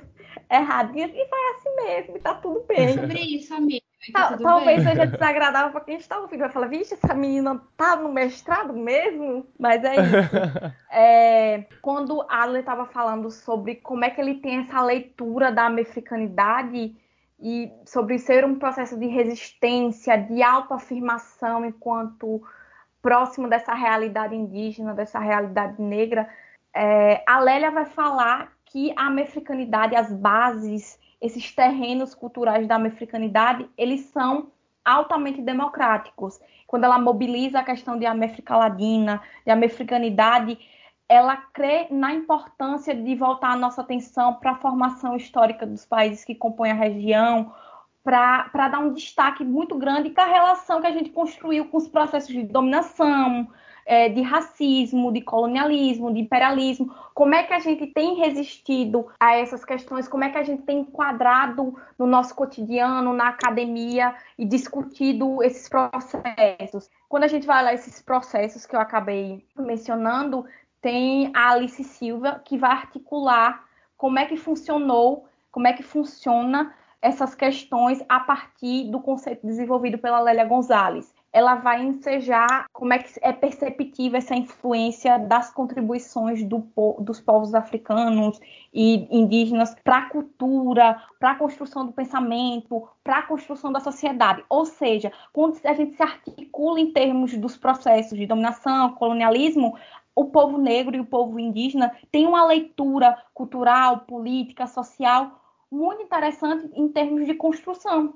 [0.50, 2.94] erradinhas, e foi assim mesmo, e tá tudo bem.
[2.94, 3.84] Sobre isso, amiga.
[4.12, 4.94] Tá, talvez bem.
[4.94, 6.40] seja desagradável para quem está ouvindo.
[6.40, 9.46] Vai falar, vixe, essa menina tá no mestrado mesmo?
[9.58, 10.74] Mas é isso.
[10.90, 16.96] é, quando Adler estava falando sobre como é que ele tem essa leitura da americanidade
[17.38, 22.42] e sobre ser um processo de resistência, de autoafirmação enquanto
[23.02, 26.28] próximo dessa realidade indígena, dessa realidade negra,
[26.74, 33.68] é, a Lélia vai falar que a americanidade, as bases, esses terrenos culturais da americanidade,
[33.76, 34.50] eles são
[34.84, 36.40] altamente democráticos.
[36.66, 40.58] Quando ela mobiliza a questão de América Latina, de americanidade,
[41.08, 46.24] ela crê na importância de voltar a nossa atenção para a formação histórica dos países
[46.24, 47.52] que compõem a região,
[48.02, 51.88] para dar um destaque muito grande para a relação que a gente construiu com os
[51.88, 53.48] processos de dominação,
[53.84, 59.34] é, de racismo, de colonialismo, de imperialismo, como é que a gente tem resistido a
[59.36, 64.44] essas questões, como é que a gente tem enquadrado no nosso cotidiano, na academia e
[64.44, 66.90] discutido esses processos.
[67.08, 70.44] Quando a gente vai lá esses processos que eu acabei mencionando,
[70.80, 73.64] tem a Alice Silva que vai articular
[73.96, 79.98] como é que funcionou, como é que funciona essas questões a partir do conceito desenvolvido
[79.98, 81.12] pela Lélia Gonzalez.
[81.32, 86.66] Ela vai ensejar como é que é perceptível essa influência das contribuições do,
[86.98, 88.40] dos povos africanos
[88.74, 94.44] e indígenas para a cultura, para a construção do pensamento, para a construção da sociedade.
[94.48, 99.76] Ou seja, quando a gente se articula em termos dos processos de dominação, colonialismo,
[100.14, 105.40] o povo negro e o povo indígena têm uma leitura cultural, política, social
[105.70, 108.14] muito interessante em termos de construção,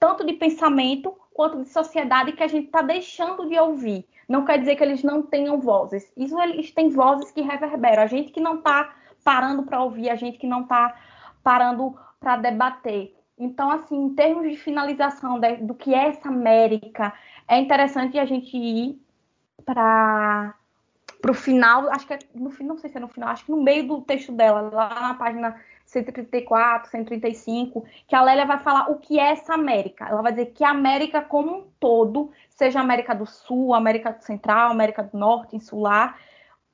[0.00, 4.06] tanto de pensamento quanto de sociedade que a gente está deixando de ouvir.
[4.26, 6.10] Não quer dizer que eles não tenham vozes.
[6.16, 8.02] Isso eles têm vozes que reverberam.
[8.02, 10.96] A gente que não está parando para ouvir, a gente que não está
[11.42, 13.14] parando para debater.
[13.38, 17.12] Então, assim, em termos de finalização de, do que é essa América,
[17.48, 19.02] é interessante a gente ir
[19.64, 20.54] para
[21.28, 23.62] o final, acho que é no não sei se é no final, acho que no
[23.62, 28.98] meio do texto dela, lá na página 134, 135, que a Lélia vai falar o
[28.98, 30.08] que é essa América.
[30.08, 34.70] Ela vai dizer que a América como um todo, seja América do Sul, América Central,
[34.70, 36.18] América do Norte, Insular,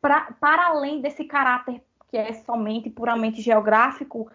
[0.00, 4.30] pra, para além desse caráter que é somente puramente geográfico,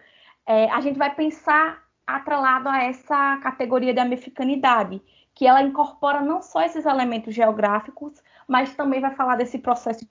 [0.46, 5.02] é, a gente vai pensar atrelado a essa categoria de americanidade,
[5.34, 10.06] que ela incorpora não só esses elementos geográficos, mas também vai falar desse processo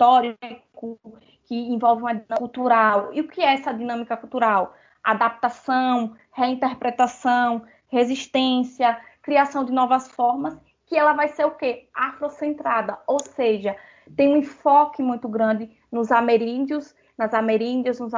[0.00, 0.98] histórico
[1.44, 3.10] que envolve uma dinâmica cultural.
[3.12, 4.74] E o que é essa dinâmica cultural?
[5.04, 11.88] Adaptação, reinterpretação, resistência, criação de novas formas, que ela vai ser o quê?
[11.92, 13.76] Afrocentrada, ou seja,
[14.16, 18.12] tem um enfoque muito grande nos ameríndios, nas ameríndias, nos,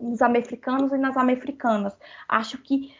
[0.00, 1.98] nos americanos e nas americanas.
[2.28, 2.94] Acho que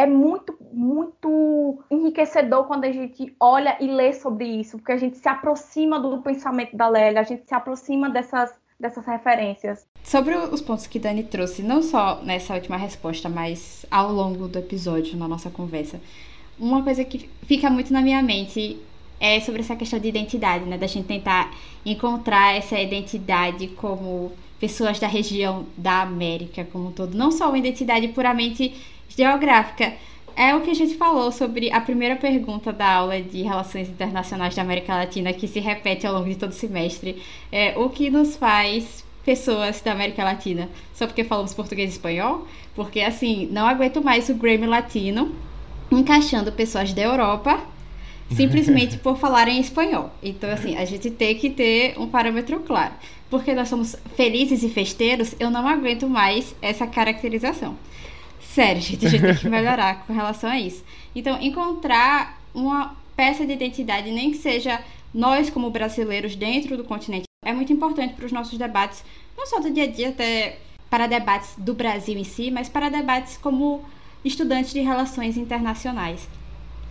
[0.00, 5.18] é muito, muito enriquecedor quando a gente olha e lê sobre isso, porque a gente
[5.18, 9.86] se aproxima do pensamento da Lélia, a gente se aproxima dessas dessas referências.
[10.02, 14.58] Sobre os pontos que Dani trouxe, não só nessa última resposta, mas ao longo do
[14.58, 16.00] episódio, na nossa conversa,
[16.58, 18.78] uma coisa que fica muito na minha mente
[19.20, 20.78] é sobre essa questão de identidade, né?
[20.78, 27.14] Da gente tentar encontrar essa identidade como pessoas da região da América como um todo,
[27.14, 28.74] não só uma identidade puramente
[29.20, 29.92] geográfica,
[30.34, 34.54] é o que a gente falou sobre a primeira pergunta da aula de Relações Internacionais
[34.54, 37.22] da América Latina, que se repete ao longo de todo o semestre.
[37.52, 40.70] É, o que nos faz pessoas da América Latina?
[40.94, 42.48] Só porque falamos português e espanhol?
[42.74, 45.34] Porque, assim, não aguento mais o Grammy Latino
[45.92, 47.60] encaixando pessoas da Europa
[48.34, 50.10] simplesmente por falarem espanhol.
[50.22, 52.94] Então, assim, a gente tem que ter um parâmetro claro.
[53.28, 57.76] Porque nós somos felizes e festeiros, eu não aguento mais essa caracterização.
[58.54, 60.82] Sério, gente, a gente tem que melhorar com relação a isso.
[61.14, 64.82] Então, encontrar uma peça de identidade, nem que seja
[65.14, 69.04] nós como brasileiros dentro do continente, é muito importante para os nossos debates,
[69.38, 70.58] não só do dia a dia, até
[70.88, 73.84] para debates do Brasil em si, mas para debates como
[74.24, 76.28] estudantes de relações internacionais.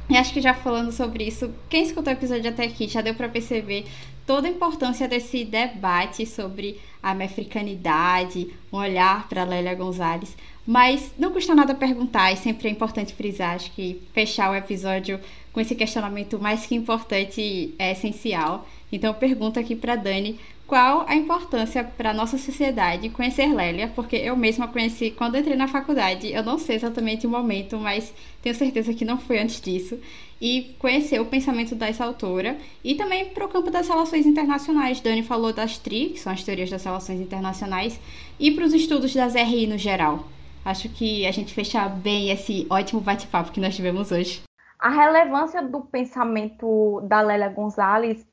[0.09, 3.13] E acho que já falando sobre isso, quem escutou o episódio até aqui já deu
[3.13, 3.85] para perceber
[4.25, 10.37] toda a importância desse debate sobre a africanidade, um olhar para Lélia Gonzalez.
[10.69, 15.19] Mas não custa nada perguntar, e sempre é importante frisar, acho que fechar o episódio
[15.51, 18.69] com esse questionamento mais que importante é essencial.
[18.91, 24.37] Então, pergunto aqui para Dani qual a importância para nossa sociedade conhecer Lélia, porque eu
[24.37, 28.93] mesma conheci quando entrei na faculdade, eu não sei exatamente o momento, mas tenho certeza
[28.93, 29.97] que não foi antes disso,
[30.39, 35.01] e conhecer o pensamento dessa autora, e também para o campo das relações internacionais.
[35.01, 37.99] Dani falou das TRI, que são as teorias das relações internacionais,
[38.39, 40.27] e para os estudos das RI no geral.
[40.63, 44.43] Acho que a gente fecha bem esse ótimo bate-papo que nós tivemos hoje.
[44.77, 48.25] A relevância do pensamento da Lélia Gonzalez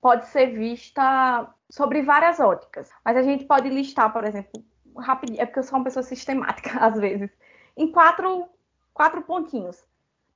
[0.00, 4.64] pode ser vista sobre várias óticas, mas a gente pode listar, por exemplo,
[4.96, 7.30] rapidinho, é porque eu sou uma pessoa sistemática às vezes,
[7.76, 8.48] em quatro,
[8.92, 9.82] quatro pontinhos.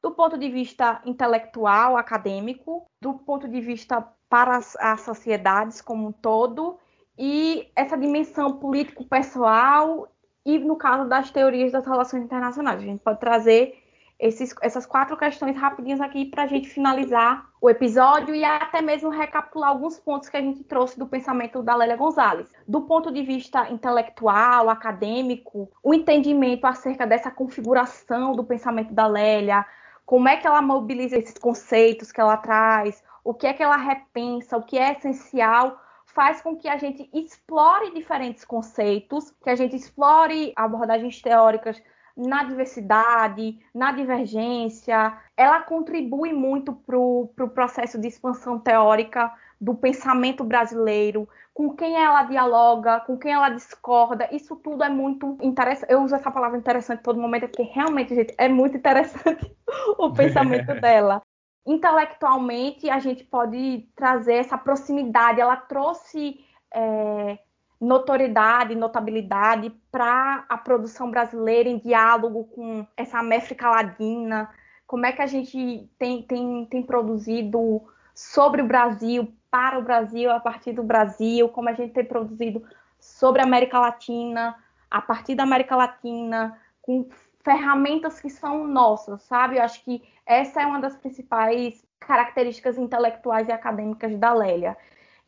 [0.02, 6.08] Do ponto de vista intelectual, acadêmico, do ponto de vista para as, as sociedades como
[6.08, 6.78] um todo,
[7.18, 10.08] e essa dimensão político-pessoal,
[10.44, 12.80] e no caso das teorias das relações internacionais.
[12.80, 13.82] A gente pode trazer
[14.18, 19.10] esses, essas quatro questões rapidinhas aqui para a gente finalizar o episódio e até mesmo
[19.10, 22.52] recapitular alguns pontos que a gente trouxe do pensamento da Lélia Gonzalez.
[22.66, 29.64] Do ponto de vista intelectual, acadêmico, o entendimento acerca dessa configuração do pensamento da Lélia,
[30.06, 33.76] como é que ela mobiliza esses conceitos que ela traz, o que é que ela
[33.76, 35.80] repensa, o que é essencial
[36.14, 41.82] faz com que a gente explore diferentes conceitos, que a gente explore abordagens teóricas
[42.16, 45.18] na diversidade, na divergência.
[45.36, 51.96] Ela contribui muito para o pro processo de expansão teórica do pensamento brasileiro, com quem
[51.96, 54.28] ela dialoga, com quem ela discorda.
[54.30, 55.90] Isso tudo é muito interessante.
[55.90, 59.52] Eu uso essa palavra interessante todo momento, porque realmente, gente, é muito interessante
[59.98, 61.22] o pensamento dela
[61.66, 65.40] intelectualmente a gente pode trazer essa proximidade.
[65.40, 67.38] Ela trouxe é,
[67.80, 74.50] notoriedade, notabilidade para a produção brasileira em diálogo com essa América Latina.
[74.86, 77.82] Como é que a gente tem, tem, tem produzido
[78.14, 82.62] sobre o Brasil, para o Brasil, a partir do Brasil, como a gente tem produzido
[82.98, 84.56] sobre a América Latina,
[84.90, 87.08] a partir da América Latina, com
[87.44, 89.58] ferramentas que são nossas, sabe?
[89.58, 94.76] Eu acho que essa é uma das principais características intelectuais e acadêmicas da Lélia.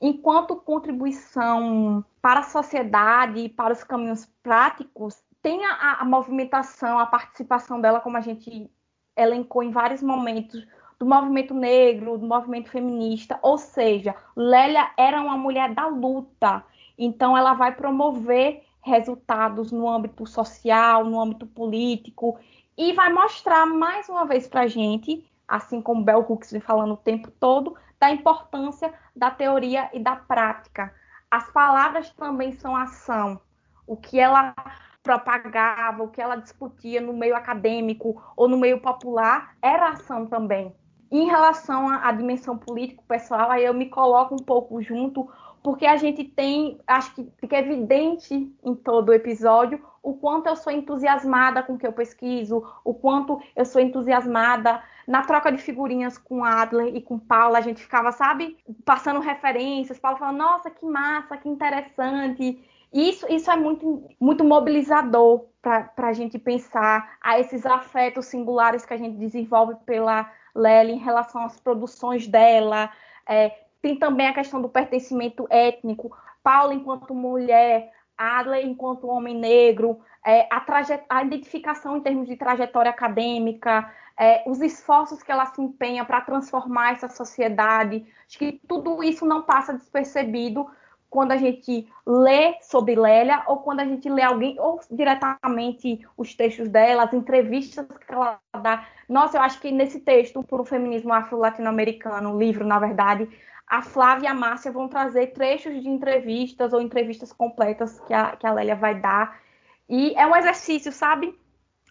[0.01, 7.07] Enquanto contribuição para a sociedade e para os caminhos práticos, tem a, a movimentação, a
[7.07, 8.71] participação dela, como a gente
[9.17, 10.67] elencou em vários momentos,
[10.99, 16.65] do movimento negro, do movimento feminista, ou seja, Lélia era uma mulher da luta,
[16.97, 22.39] então ela vai promover resultados no âmbito social, no âmbito político,
[22.79, 26.95] e vai mostrar mais uma vez para a gente, assim como Bell Hooks vem falando
[26.95, 30.95] o tempo todo, da importância da teoria e da prática.
[31.29, 33.41] As palavras também são ação.
[33.87, 34.55] O que ela
[35.03, 40.73] propagava, o que ela discutia no meio acadêmico ou no meio popular era ação também.
[41.11, 45.29] Em relação à, dimensão político-pessoal, aí eu me coloco um pouco junto,
[45.67, 50.55] porque a gente tem, acho que fica evidente em todo o episódio o quanto eu
[50.55, 55.59] sou entusiasmada com o que eu pesquiso, o quanto eu sou entusiasmada na troca de
[55.59, 60.71] figurinhas com Adler e com Paula, a gente ficava, sabe, passando referências, Paula falando, nossa,
[60.71, 62.65] que massa, que interessante.
[62.93, 68.95] Isso, isso é muito, muito mobilizador para a gente pensar a esses afetos singulares que
[68.95, 72.89] a gente desenvolve pela Lely em relação às produções dela,
[73.29, 76.17] é, tem também a questão do pertencimento étnico.
[76.43, 80.65] Paula, enquanto mulher, Adler, enquanto homem negro, é, a,
[81.09, 86.21] a, identificação em termos de trajetória acadêmica, é, os esforços que ela se empenha para
[86.21, 88.07] transformar essa sociedade.
[88.27, 90.67] Acho que tudo isso não passa despercebido
[91.09, 96.35] quando a gente lê sobre Lélia ou quando a gente lê alguém, ou diretamente os
[96.35, 98.87] textos dela, as entrevistas que ela dá.
[99.09, 103.29] Nossa, eu acho que nesse texto, por o feminismo afro-latino-americano, livro, na verdade,
[103.67, 108.37] a Flávia e a Márcia vão trazer trechos de entrevistas ou entrevistas completas que a,
[108.37, 109.41] que a Lélia vai dar.
[109.89, 111.37] E é um exercício, sabe?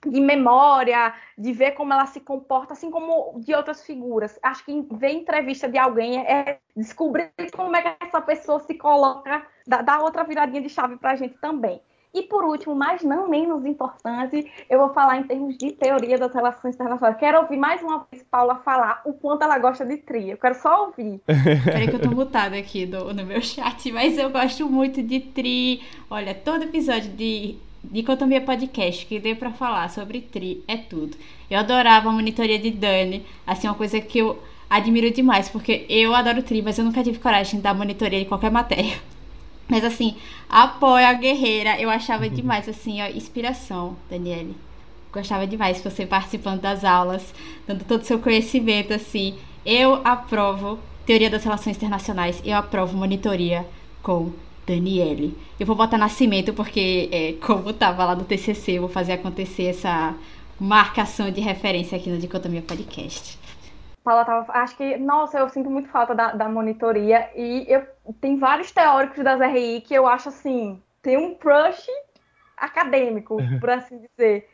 [0.05, 4.39] De memória, de ver como ela se comporta, assim como de outras figuras.
[4.41, 9.45] Acho que ver entrevista de alguém é descobrir como é que essa pessoa se coloca,
[9.67, 11.82] dá, outra viradinha de chave para a gente também.
[12.16, 16.34] E por último, mas não menos importante, eu vou falar em termos de teoria das
[16.34, 17.18] relações internacionais.
[17.18, 20.30] Quero ouvir mais uma vez Paula falar o quanto ela gosta de tri.
[20.30, 21.20] Eu quero só ouvir.
[21.66, 25.20] Peraí que eu tô mutada aqui do, no meu chat, mas eu gosto muito de
[25.20, 25.82] tri.
[26.09, 31.18] Olha, todo episódio de Dicotomia Podcast que deu para falar sobre tri é tudo.
[31.49, 36.16] Eu adorava a monitoria de Dani, assim, uma coisa que eu admiro demais, porque eu
[36.16, 38.95] adoro tri, mas eu nunca tive coragem de dar monitoria de qualquer matéria.
[39.68, 40.16] Mas assim,
[40.49, 41.80] apoio a guerreira.
[41.80, 44.55] Eu achava demais, assim, ó, inspiração, Daniele.
[45.11, 47.34] Gostava demais você participando das aulas,
[47.68, 49.36] dando todo o seu conhecimento, assim.
[49.66, 53.66] Eu aprovo teoria das relações internacionais, eu aprovo monitoria
[54.01, 54.32] com
[54.66, 55.38] Daniele.
[55.59, 59.66] Eu vou botar nascimento porque, é, como tava lá no TCC, eu vou fazer acontecer
[59.66, 60.16] essa
[60.59, 63.38] marcação de referência aqui no Dicotomia Podcast.
[64.06, 67.84] Paula tava, acho que, nossa, eu sinto muito falta da, da monitoria e eu
[68.22, 71.88] tem vários teóricos das RI que eu acho assim, tem um crush
[72.56, 74.47] acadêmico, por assim dizer.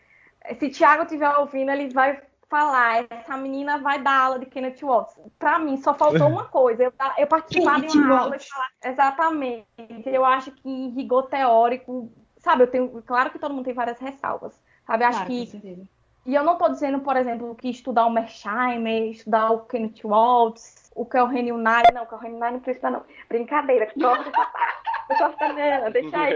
[0.57, 5.19] Se Thiago estiver ouvindo, ele vai falar, essa menina vai dar aula de Kenneth Watts.
[5.37, 9.67] Para mim, só faltou uma coisa, eu, eu participar de uma aula e falar, exatamente.
[10.05, 13.99] Eu acho que em rigor teórico, sabe, eu tenho, claro que todo mundo tem várias
[13.99, 15.87] ressalvas, sabe, acho claro, que
[16.25, 20.91] e eu não estou dizendo, por exemplo, que estudar o Mersheimer, estudar o Kenneth Waltz,
[20.95, 23.03] o Kelren Unai, não, o Kelren Unai não precisa não.
[23.27, 24.89] Brincadeira, dessa parte.
[25.09, 26.35] Eu gosto dela, deixa aí.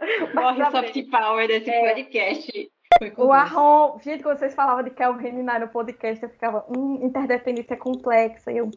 [0.34, 2.70] Morre soft power desse é, podcast.
[3.16, 3.32] O.
[3.32, 8.50] Arron, gente, quando vocês falavam de Kelvin Renai no podcast, eu ficava, hum, interdependência complexa.
[8.50, 8.70] E eu,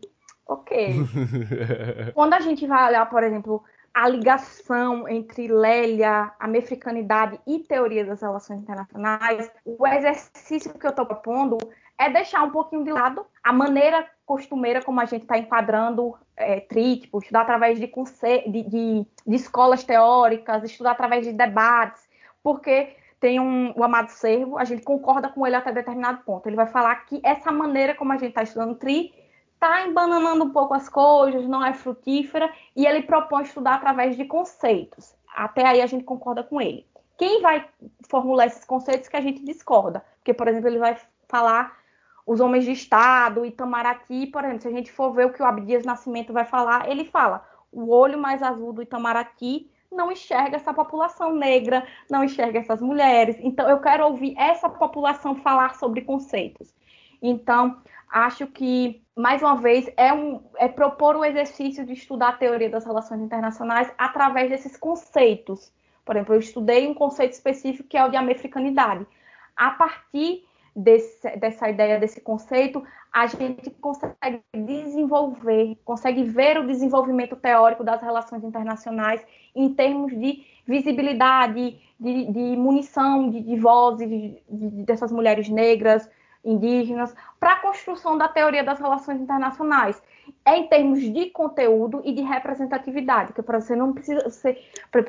[0.47, 0.95] ok.
[2.13, 3.63] Quando a gente vai olhar, por exemplo,
[3.93, 10.91] a ligação entre Lélia, a mefricanidade e teoria das relações internacionais, o exercício que eu
[10.91, 11.57] estou propondo
[11.97, 16.61] é deixar um pouquinho de lado a maneira costumeira como a gente está enquadrando é,
[16.61, 17.85] TRI, tipo, estudar através de,
[18.47, 22.01] de, de- de escolas teóricas, estudar através de debates,
[22.41, 26.47] porque tem um, o Amado Servo, a gente concorda com ele até determinado ponto.
[26.47, 29.13] Ele vai falar que essa maneira como a gente está estudando TRI
[29.61, 34.25] está embananando um pouco as coisas, não é frutífera, e ele propõe estudar através de
[34.25, 35.15] conceitos.
[35.35, 36.87] Até aí a gente concorda com ele.
[37.15, 37.67] Quem vai
[38.09, 40.03] formular esses conceitos que a gente discorda?
[40.17, 40.97] Porque, por exemplo, ele vai
[41.29, 41.77] falar
[42.25, 45.45] os homens de Estado, Itamaraty, por exemplo, se a gente for ver o que o
[45.45, 50.73] Abdias Nascimento vai falar, ele fala o olho mais azul do Itamaraty não enxerga essa
[50.73, 53.35] população negra, não enxerga essas mulheres.
[53.41, 56.73] Então, eu quero ouvir essa população falar sobre conceitos.
[57.21, 57.77] Então,
[58.11, 62.69] acho que, mais uma vez, é, um, é propor o exercício de estudar a teoria
[62.69, 65.71] das relações internacionais através desses conceitos.
[66.05, 69.07] Por exemplo, eu estudei um conceito específico que é o de americanidade.
[69.55, 70.43] A partir
[70.75, 78.01] desse, dessa ideia, desse conceito, a gente consegue desenvolver, consegue ver o desenvolvimento teórico das
[78.01, 84.41] relações internacionais em termos de visibilidade, de, de munição, de, de vozes de,
[84.83, 86.09] dessas mulheres negras,
[86.43, 90.01] indígenas, para a construção da teoria das relações internacionais.
[90.45, 94.53] É em termos de conteúdo e de representatividade, que você não precisa você,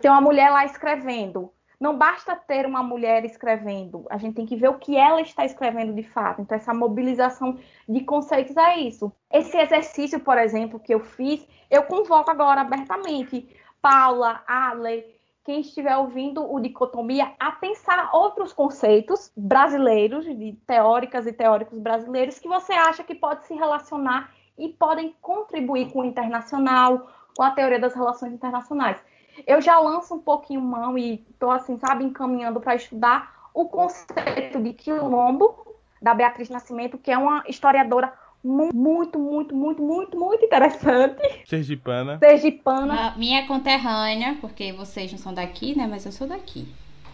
[0.01, 1.51] ter uma mulher lá escrevendo.
[1.81, 5.45] Não basta ter uma mulher escrevendo, a gente tem que ver o que ela está
[5.45, 6.41] escrevendo de fato.
[6.41, 7.59] Então, essa mobilização
[7.89, 9.13] de conceitos é isso.
[9.33, 13.49] Esse exercício, por exemplo, que eu fiz, eu convoco agora abertamente
[13.81, 15.05] Paula, Ale,
[15.45, 22.39] quem estiver ouvindo o Dicotomia, a pensar outros conceitos brasileiros, de teóricas e teóricos brasileiros,
[22.39, 27.51] que você acha que pode se relacionar e podem contribuir com o internacional, com a
[27.51, 29.03] teoria das relações internacionais.
[29.47, 34.61] Eu já lanço um pouquinho mão e estou, assim, sabe, encaminhando para estudar o conceito
[34.61, 38.13] de quilombo, da Beatriz Nascimento, que é uma historiadora
[38.43, 41.23] muito, muito, muito, muito, muito interessante.
[41.47, 42.19] Sergipana.
[42.19, 43.15] Sergipana.
[43.17, 45.87] Minha conterrânea, porque vocês não são daqui, né?
[45.87, 46.67] Mas eu sou daqui.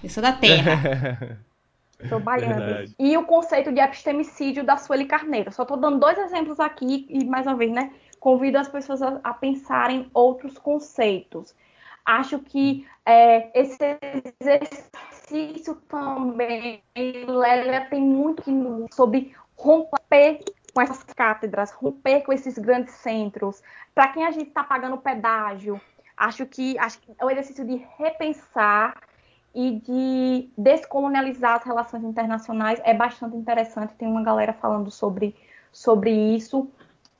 [0.02, 1.38] Eu sou da terra.
[2.08, 2.64] Sou baiana.
[2.64, 2.94] Verdade.
[2.96, 5.50] E o conceito de epistemicídio da Sueli Carneiro.
[5.50, 7.90] Só estou dando dois exemplos aqui e, mais uma vez, né?
[8.20, 11.56] Convido as pessoas a, a pensarem outros conceitos.
[12.06, 13.76] Acho que é, esse
[14.40, 18.44] exercício também, Lélia tem muito
[18.92, 20.40] sobre romper
[20.74, 23.62] com essas cátedras, romper com esses grandes centros.
[23.94, 25.80] Para quem a gente está pagando pedágio,
[26.16, 28.96] acho que, acho que é um exercício de repensar
[29.54, 33.94] e de descolonializar as relações internacionais é bastante interessante.
[33.94, 35.34] Tem uma galera falando sobre,
[35.72, 36.70] sobre isso.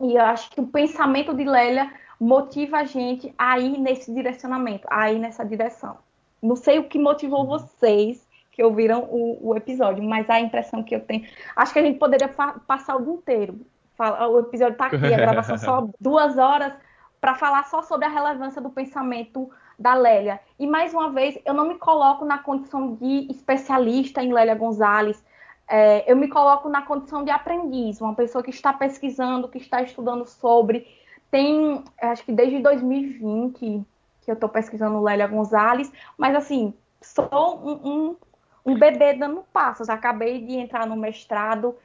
[0.01, 1.90] E eu acho que o pensamento de Lélia
[2.20, 5.96] motiva a gente a ir nesse direcionamento, a ir nessa direção.
[6.42, 8.28] Não sei o que motivou vocês
[8.59, 11.25] que ouviram o, o episódio, mas a impressão que eu tenho.
[11.55, 12.29] Acho que a gente poderia
[12.67, 13.61] passar o dia inteiro.
[13.97, 16.73] Fala, o episódio está aqui, a gravação só duas horas
[17.21, 19.49] para falar só sobre a relevância do pensamento
[19.79, 20.41] da Lélia.
[20.59, 25.25] E mais uma vez, eu não me coloco na condição de especialista em Lélia Gonzalez.
[25.69, 29.83] É, eu me coloco na condição de aprendiz, uma pessoa que está pesquisando, que está
[29.83, 30.85] estudando sobre.
[31.31, 33.87] Tem, acho que desde 2020
[34.23, 37.29] que eu estou pesquisando Lélia Gonzalez, mas assim, sou
[37.65, 38.17] um, um,
[38.65, 39.89] um bebê dando passos.
[39.89, 41.77] Acabei de entrar no mestrado,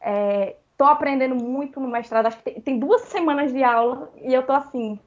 [0.00, 2.26] estou é, aprendendo muito no mestrado.
[2.26, 4.98] Acho que tem, tem, duas semanas de aula e eu estou assim,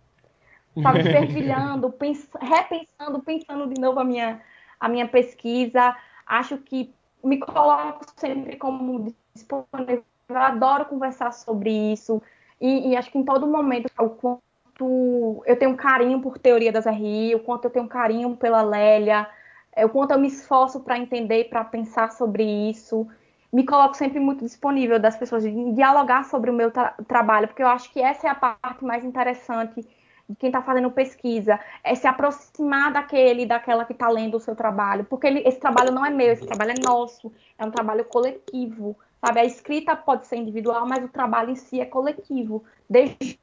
[0.82, 4.42] sabe, fervilhando, pens repensando, pensando de novo a minha,
[4.80, 5.96] a minha pesquisa.
[6.26, 6.94] Acho que
[7.24, 10.04] me coloco sempre como disponível.
[10.30, 12.22] Eu adoro conversar sobre isso.
[12.60, 16.72] E, e, acho que em todo momento, o quanto eu tenho um carinho por teoria
[16.72, 19.28] das RI, o quanto eu tenho um carinho pela Lélia,
[19.78, 23.08] o quanto eu me esforço para entender e para pensar sobre isso.
[23.52, 27.64] Me coloco sempre muito disponível das pessoas de dialogar sobre o meu tra trabalho, porque
[27.64, 29.86] eu acho que essa é a parte mais interessante
[30.28, 34.56] de quem está fazendo pesquisa, é se aproximar daquele, daquela que está lendo o seu
[34.56, 38.06] trabalho, porque ele, esse trabalho não é meu, esse trabalho é nosso, é um trabalho
[38.06, 39.42] coletivo, sabe?
[39.42, 43.40] A escrita pode ser individual, mas o trabalho em si é coletivo, desde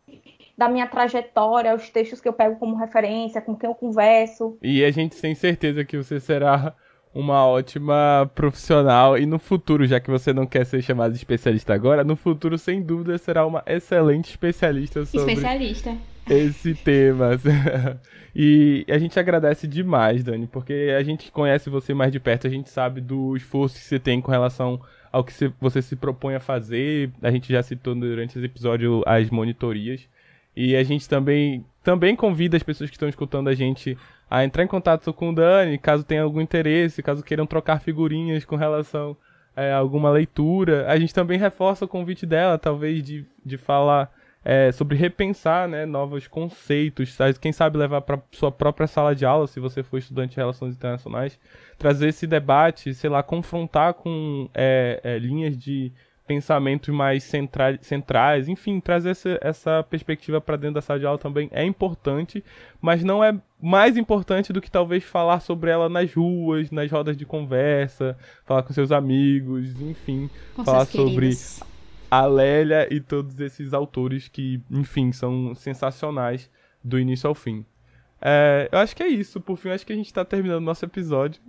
[0.60, 4.58] da minha trajetória, os textos que eu pego como referência, com quem eu converso.
[4.62, 6.74] E a gente tem certeza que você será
[7.14, 11.72] uma ótima profissional e no futuro, já que você não quer ser chamado de especialista
[11.72, 15.96] agora, no futuro, sem dúvida, será uma excelente especialista sobre especialista.
[16.28, 17.30] esse tema.
[18.32, 22.50] E a gente agradece demais, Dani, porque a gente conhece você mais de perto, a
[22.50, 24.80] gente sabe do esforço que você tem com relação
[25.10, 27.10] ao que você se propõe a fazer.
[27.20, 30.08] A gente já citou durante esse episódio as monitorias.
[30.56, 33.96] E a gente também, também convida as pessoas que estão escutando a gente
[34.30, 38.44] a entrar em contato com o Dani, caso tenha algum interesse, caso queiram trocar figurinhas
[38.44, 39.16] com relação
[39.56, 40.86] é, a alguma leitura.
[40.88, 44.12] A gente também reforça o convite dela, talvez, de, de falar
[44.44, 47.38] é, sobre repensar né, novos conceitos, sabe?
[47.38, 50.74] quem sabe levar para sua própria sala de aula, se você for estudante de relações
[50.74, 51.38] internacionais,
[51.78, 55.92] trazer esse debate, sei lá, confrontar com é, é, linhas de
[56.30, 61.18] pensamento mais centra centrais, enfim, trazer essa, essa perspectiva para dentro da sala de aula
[61.18, 62.44] também é importante,
[62.80, 67.16] mas não é mais importante do que talvez falar sobre ela nas ruas, nas rodas
[67.16, 71.32] de conversa, falar com seus amigos, enfim, Com falar sobre
[72.08, 76.48] a Lélia e todos esses autores que, enfim, são sensacionais
[76.82, 77.66] do início ao fim.
[78.22, 79.40] É, eu acho que é isso.
[79.40, 81.42] Por fim, acho que a gente está terminando nosso episódio.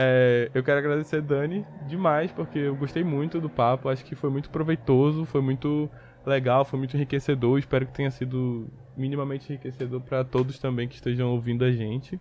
[0.00, 3.88] É, eu quero agradecer Dani demais, porque eu gostei muito do papo.
[3.88, 5.90] Acho que foi muito proveitoso, foi muito
[6.24, 7.58] legal, foi muito enriquecedor.
[7.58, 12.20] Espero que tenha sido minimamente enriquecedor para todos também que estejam ouvindo a gente.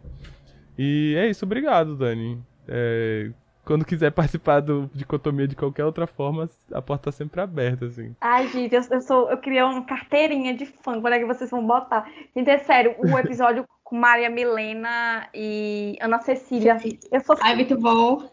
[0.75, 2.41] E é isso, obrigado, Dani.
[2.67, 3.29] É,
[3.67, 8.15] quando quiser participar do Dicotomia de qualquer outra forma, a porta tá sempre aberta, assim.
[8.21, 11.01] Ai, gente, eu, eu sou, eu queria uma carteirinha de fã.
[11.01, 12.09] Quando é que vocês vão botar?
[12.33, 16.77] Gente, é sério, o episódio com Maria Milena e Ana Cecília.
[17.11, 18.29] Eu sou Ai, muito bom.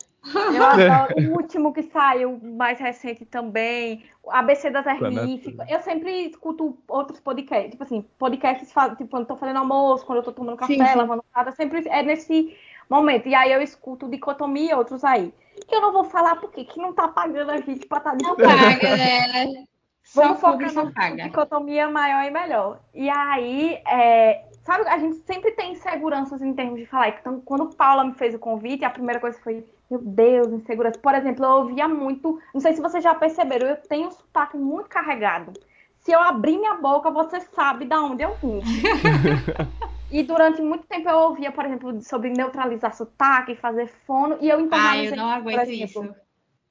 [0.54, 5.56] Eu adoro o último que saiu, mais recente também, ABC das RIF.
[5.68, 10.18] Eu sempre escuto outros podcasts, tipo assim, podcasts, tipo, quando eu tô fazendo almoço, quando
[10.18, 10.96] eu tô tomando café, Sim, sim.
[10.96, 12.56] lavando casa, sempre é nesse
[12.88, 13.28] momento.
[13.28, 15.32] E aí eu escuto Dicotomia e outros aí.
[15.66, 18.36] Que eu não vou falar porque que não tá pagando a gente pra estar Não
[18.36, 19.64] paga, né?
[20.14, 21.24] Vamos focar na paga.
[21.24, 22.80] dicotomia maior e melhor.
[22.92, 27.08] E aí, é, sabe, a gente sempre tem inseguranças em termos de falar.
[27.08, 30.98] Então, quando Paula me fez o convite, a primeira coisa foi, meu Deus, insegurança.
[30.98, 34.56] Por exemplo, eu ouvia muito, não sei se vocês já perceberam, eu tenho um sotaque
[34.56, 35.52] muito carregado.
[36.00, 38.60] Se eu abrir minha boca, você sabe de onde eu vim.
[40.10, 44.60] E durante muito tempo eu ouvia, por exemplo, sobre neutralizar sotaque, fazer fono, e eu
[44.60, 45.12] internalizei.
[45.12, 46.04] eu não aguento exemplo.
[46.04, 46.14] isso.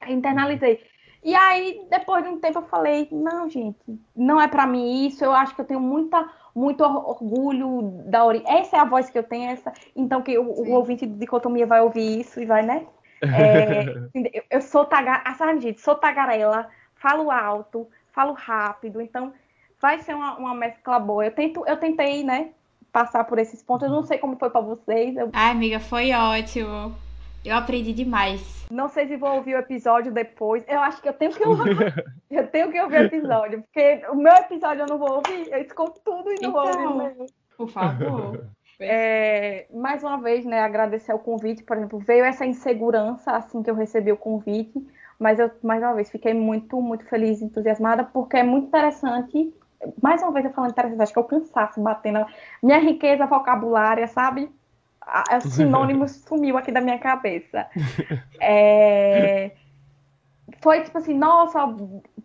[0.08, 0.80] Internalizei.
[1.24, 3.80] E aí, depois de um tempo, eu falei, não, gente,
[4.16, 5.24] não é pra mim isso.
[5.24, 8.46] Eu acho que eu tenho muita, muito or- orgulho da origem.
[8.50, 9.72] Essa é a voz que eu tenho, essa.
[9.96, 12.88] Então, que o, o ouvinte de dicotomia vai ouvir isso e vai, né?
[13.32, 13.96] É,
[14.34, 19.34] eu, eu sou tagarela, ah, sabe, gente, sou tagarela, falo alto, falo rápido, então
[19.82, 21.26] vai ser uma, uma mescla boa.
[21.26, 22.54] Eu, tento, eu tentei, né,
[22.94, 23.88] passar por esses pontos.
[23.88, 26.96] Eu não sei como foi pra vocês, eu Ai, amiga, foi ótimo.
[27.44, 28.66] Eu aprendi demais.
[28.72, 30.64] Não sei se vou ouvir o episódio depois.
[30.66, 31.76] Eu acho que eu tenho que ouvir.
[32.32, 33.62] eu tenho que ouvir o episódio.
[33.64, 35.52] Porque o meu episódio eu não vou ouvir.
[35.52, 36.82] Eu escuto tudo e não vou Então.
[36.84, 37.26] ouvir o meu.
[37.58, 38.46] Por favor.
[38.80, 41.64] É, mais uma vez, né, agradecer o convite.
[41.64, 44.74] Por exemplo, veio essa insegurança assim que eu recebi o convite.
[45.20, 49.54] Mas eu, mais uma vez, fiquei muito, muito feliz e entusiasmada, porque é muito interessante.
[50.02, 52.26] Mais uma vez eu falando interessante, acho que é o cansaço batendo.
[52.62, 54.50] Minha riqueza vocabulária, sabe?
[55.38, 57.68] O sinônimo sumiu aqui da minha cabeça.
[58.40, 59.52] É,
[60.62, 61.60] Foi tipo assim, nossa,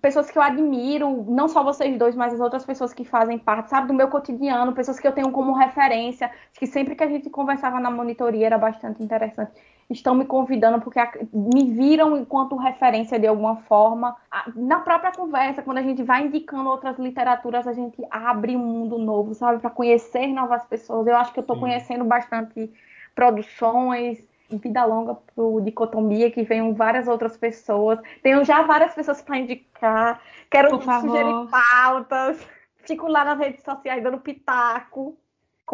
[0.01, 3.71] pessoas que eu admiro, não só vocês dois, mas as outras pessoas que fazem parte,
[3.71, 7.31] sabe, do meu cotidiano, pessoas que eu tenho como referência, que sempre que a gente
[7.31, 9.53] conversava na monitoria era bastante interessante.
[9.91, 11.01] Estão me convidando porque
[11.33, 14.15] me viram enquanto referência de alguma forma.
[14.55, 18.99] Na própria conversa, quando a gente vai indicando outras literaturas, a gente abre um mundo
[18.99, 21.07] novo, sabe, para conhecer novas pessoas.
[21.07, 22.71] Eu acho que eu estou conhecendo bastante
[23.15, 24.23] produções.
[24.51, 27.99] Vida longa pro Dicotomia, que venham várias outras pessoas.
[28.23, 30.21] Tenho já várias pessoas para indicar.
[30.51, 32.47] Quero sugerir pautas.
[32.79, 35.17] Fico lá nas redes sociais dando pitaco.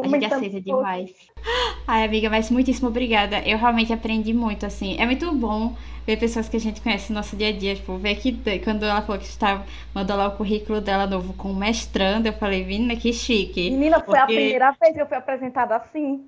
[0.02, 0.64] A gente comentando aceita coisas.
[0.64, 1.10] demais.
[1.86, 3.38] Ai, amiga, mas muitíssimo obrigada.
[3.40, 4.96] Eu realmente aprendi muito, assim.
[4.98, 5.74] É muito bom
[6.06, 7.74] ver pessoas que a gente conhece no nosso dia a dia.
[7.76, 9.64] Tipo, ver que quando ela falou que estava,
[9.94, 13.70] mandou lá o currículo dela novo com mestrando, eu falei, Vina, que chique.
[13.70, 16.26] Menina, foi a Porque- primeira vez que eu fui apresentada assim.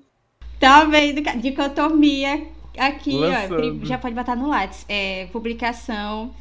[0.59, 1.21] Tá vendo?
[1.39, 2.47] Dicotomia
[2.77, 3.19] aqui, ó.
[3.19, 3.55] Lançando.
[3.79, 4.85] pri- Já pode botar no Lattes.
[4.89, 6.33] É, publicação.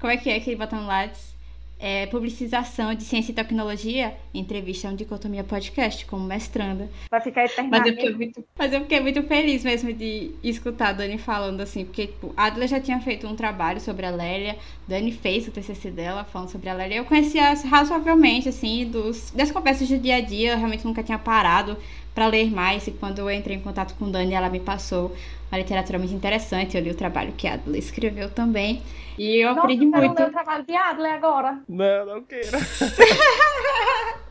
[0.00, 1.33] Como é que é que ele bota no Lattes?
[1.78, 4.16] É, publicização de ciência e tecnologia.
[4.32, 6.88] Entrevista é um Dicotomia Podcast, como mestranda.
[7.10, 7.92] Vai ficar Mas eu, eternamente.
[7.92, 12.06] fiquei muito, mas eu fiquei muito feliz mesmo de escutar a Dani falando assim, porque
[12.06, 14.58] tipo, a Adla já tinha feito um trabalho sobre a Lélia,
[14.88, 16.96] Dani fez o TCC dela falando sobre a Lélia.
[16.96, 21.18] Eu conhecia razoavelmente, assim, dos, das conversas do dia a dia, eu realmente nunca tinha
[21.18, 21.76] parado
[22.14, 25.14] para ler mais, e quando eu entrei em contato com Dani, ela me passou
[25.54, 28.82] uma literatura muito interessante, eu li o trabalho que a Adla escreveu também,
[29.16, 30.18] e eu Nossa, aprendi eu quero muito.
[30.18, 31.62] ler o trabalho de Adler agora.
[31.68, 32.58] Não, não queira.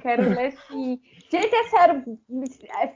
[0.00, 0.98] Quero ler sim.
[1.30, 2.02] Gente, é sério,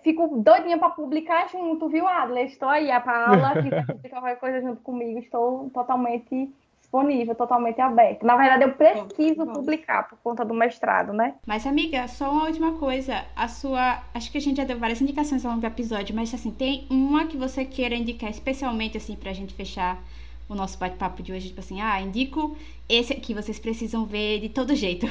[0.03, 2.47] fico doidinha para publicar junto, viu, Adler?
[2.47, 6.51] Estou aí, é para aula, quiser publicar qualquer coisa junto comigo, estou totalmente
[6.93, 8.25] disponível, totalmente aberto.
[8.25, 9.53] Na verdade, eu preciso bom.
[9.55, 11.35] publicar por conta do mestrado, né?
[11.47, 13.25] Mas, amiga, só uma última coisa.
[13.35, 14.03] A sua.
[14.13, 16.87] Acho que a gente já deu várias indicações ao longo do episódio, mas assim, tem
[16.91, 19.99] uma que você queira indicar especialmente, assim, pra gente fechar
[20.49, 22.57] o nosso bate-papo de hoje, tipo assim, ah, indico
[22.89, 25.07] esse aqui, vocês precisam ver de todo jeito.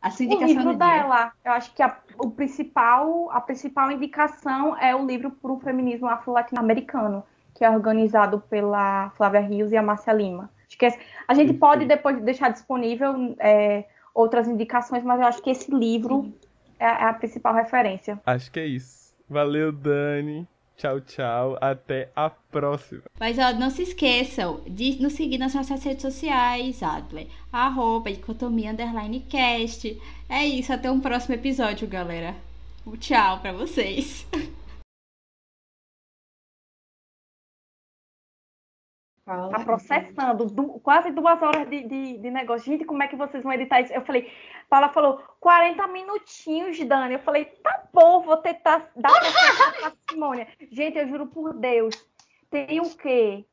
[0.00, 1.02] A sua O indicação livro do dia.
[1.02, 5.58] dela, eu acho que a, o principal, a principal indicação é o livro para o
[5.58, 7.24] feminismo afro-latino-americano,
[7.54, 10.50] que é organizado pela Flávia Rios e a Márcia Lima.
[10.68, 10.86] Acho que
[11.28, 16.32] a gente pode depois deixar disponível é, outras indicações, mas eu acho que esse livro
[16.78, 18.20] é, a- é a principal referência.
[18.26, 19.14] Acho que é isso.
[19.28, 20.46] Valeu, Dani.
[20.76, 21.56] Tchau, tchau.
[21.60, 23.02] Até a próxima.
[23.18, 27.28] Mas ó, não se esqueçam de nos seguir nas nossas redes sociais, Adler.
[27.50, 29.98] Arroba dicotomia underline cast.
[30.28, 32.34] É isso, até um próximo episódio, galera.
[32.86, 34.26] Um tchau pra vocês.
[39.48, 42.64] Tá processando du- quase duas horas de, de, de negócio.
[42.70, 43.92] Gente, como é que vocês vão editar isso?
[43.92, 44.30] Eu falei,
[44.70, 47.14] Paula falou, 40 minutinhos, Dani.
[47.14, 50.46] Eu falei, tá bom, vou tentar dar pra parcimônia.
[50.70, 51.94] Gente, eu juro por Deus,
[52.50, 53.44] tem o quê?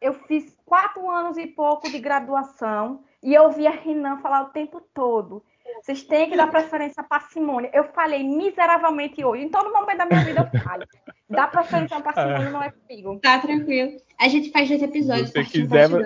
[0.00, 4.80] Eu fiz quatro anos e pouco de graduação e eu ouvia Renan falar o tempo
[4.94, 5.42] todo.
[5.82, 7.70] Vocês têm que dar preferência à parcimônia.
[7.74, 9.42] Eu falei miseravelmente hoje.
[9.44, 10.84] Em todo momento da minha vida eu falo.
[11.28, 13.18] Dá preferência à parcimônia não é comigo.
[13.20, 13.96] Tá tranquilo.
[14.18, 15.30] A gente faz dois episódios.
[15.30, 16.04] Se um, quiser, parte dois.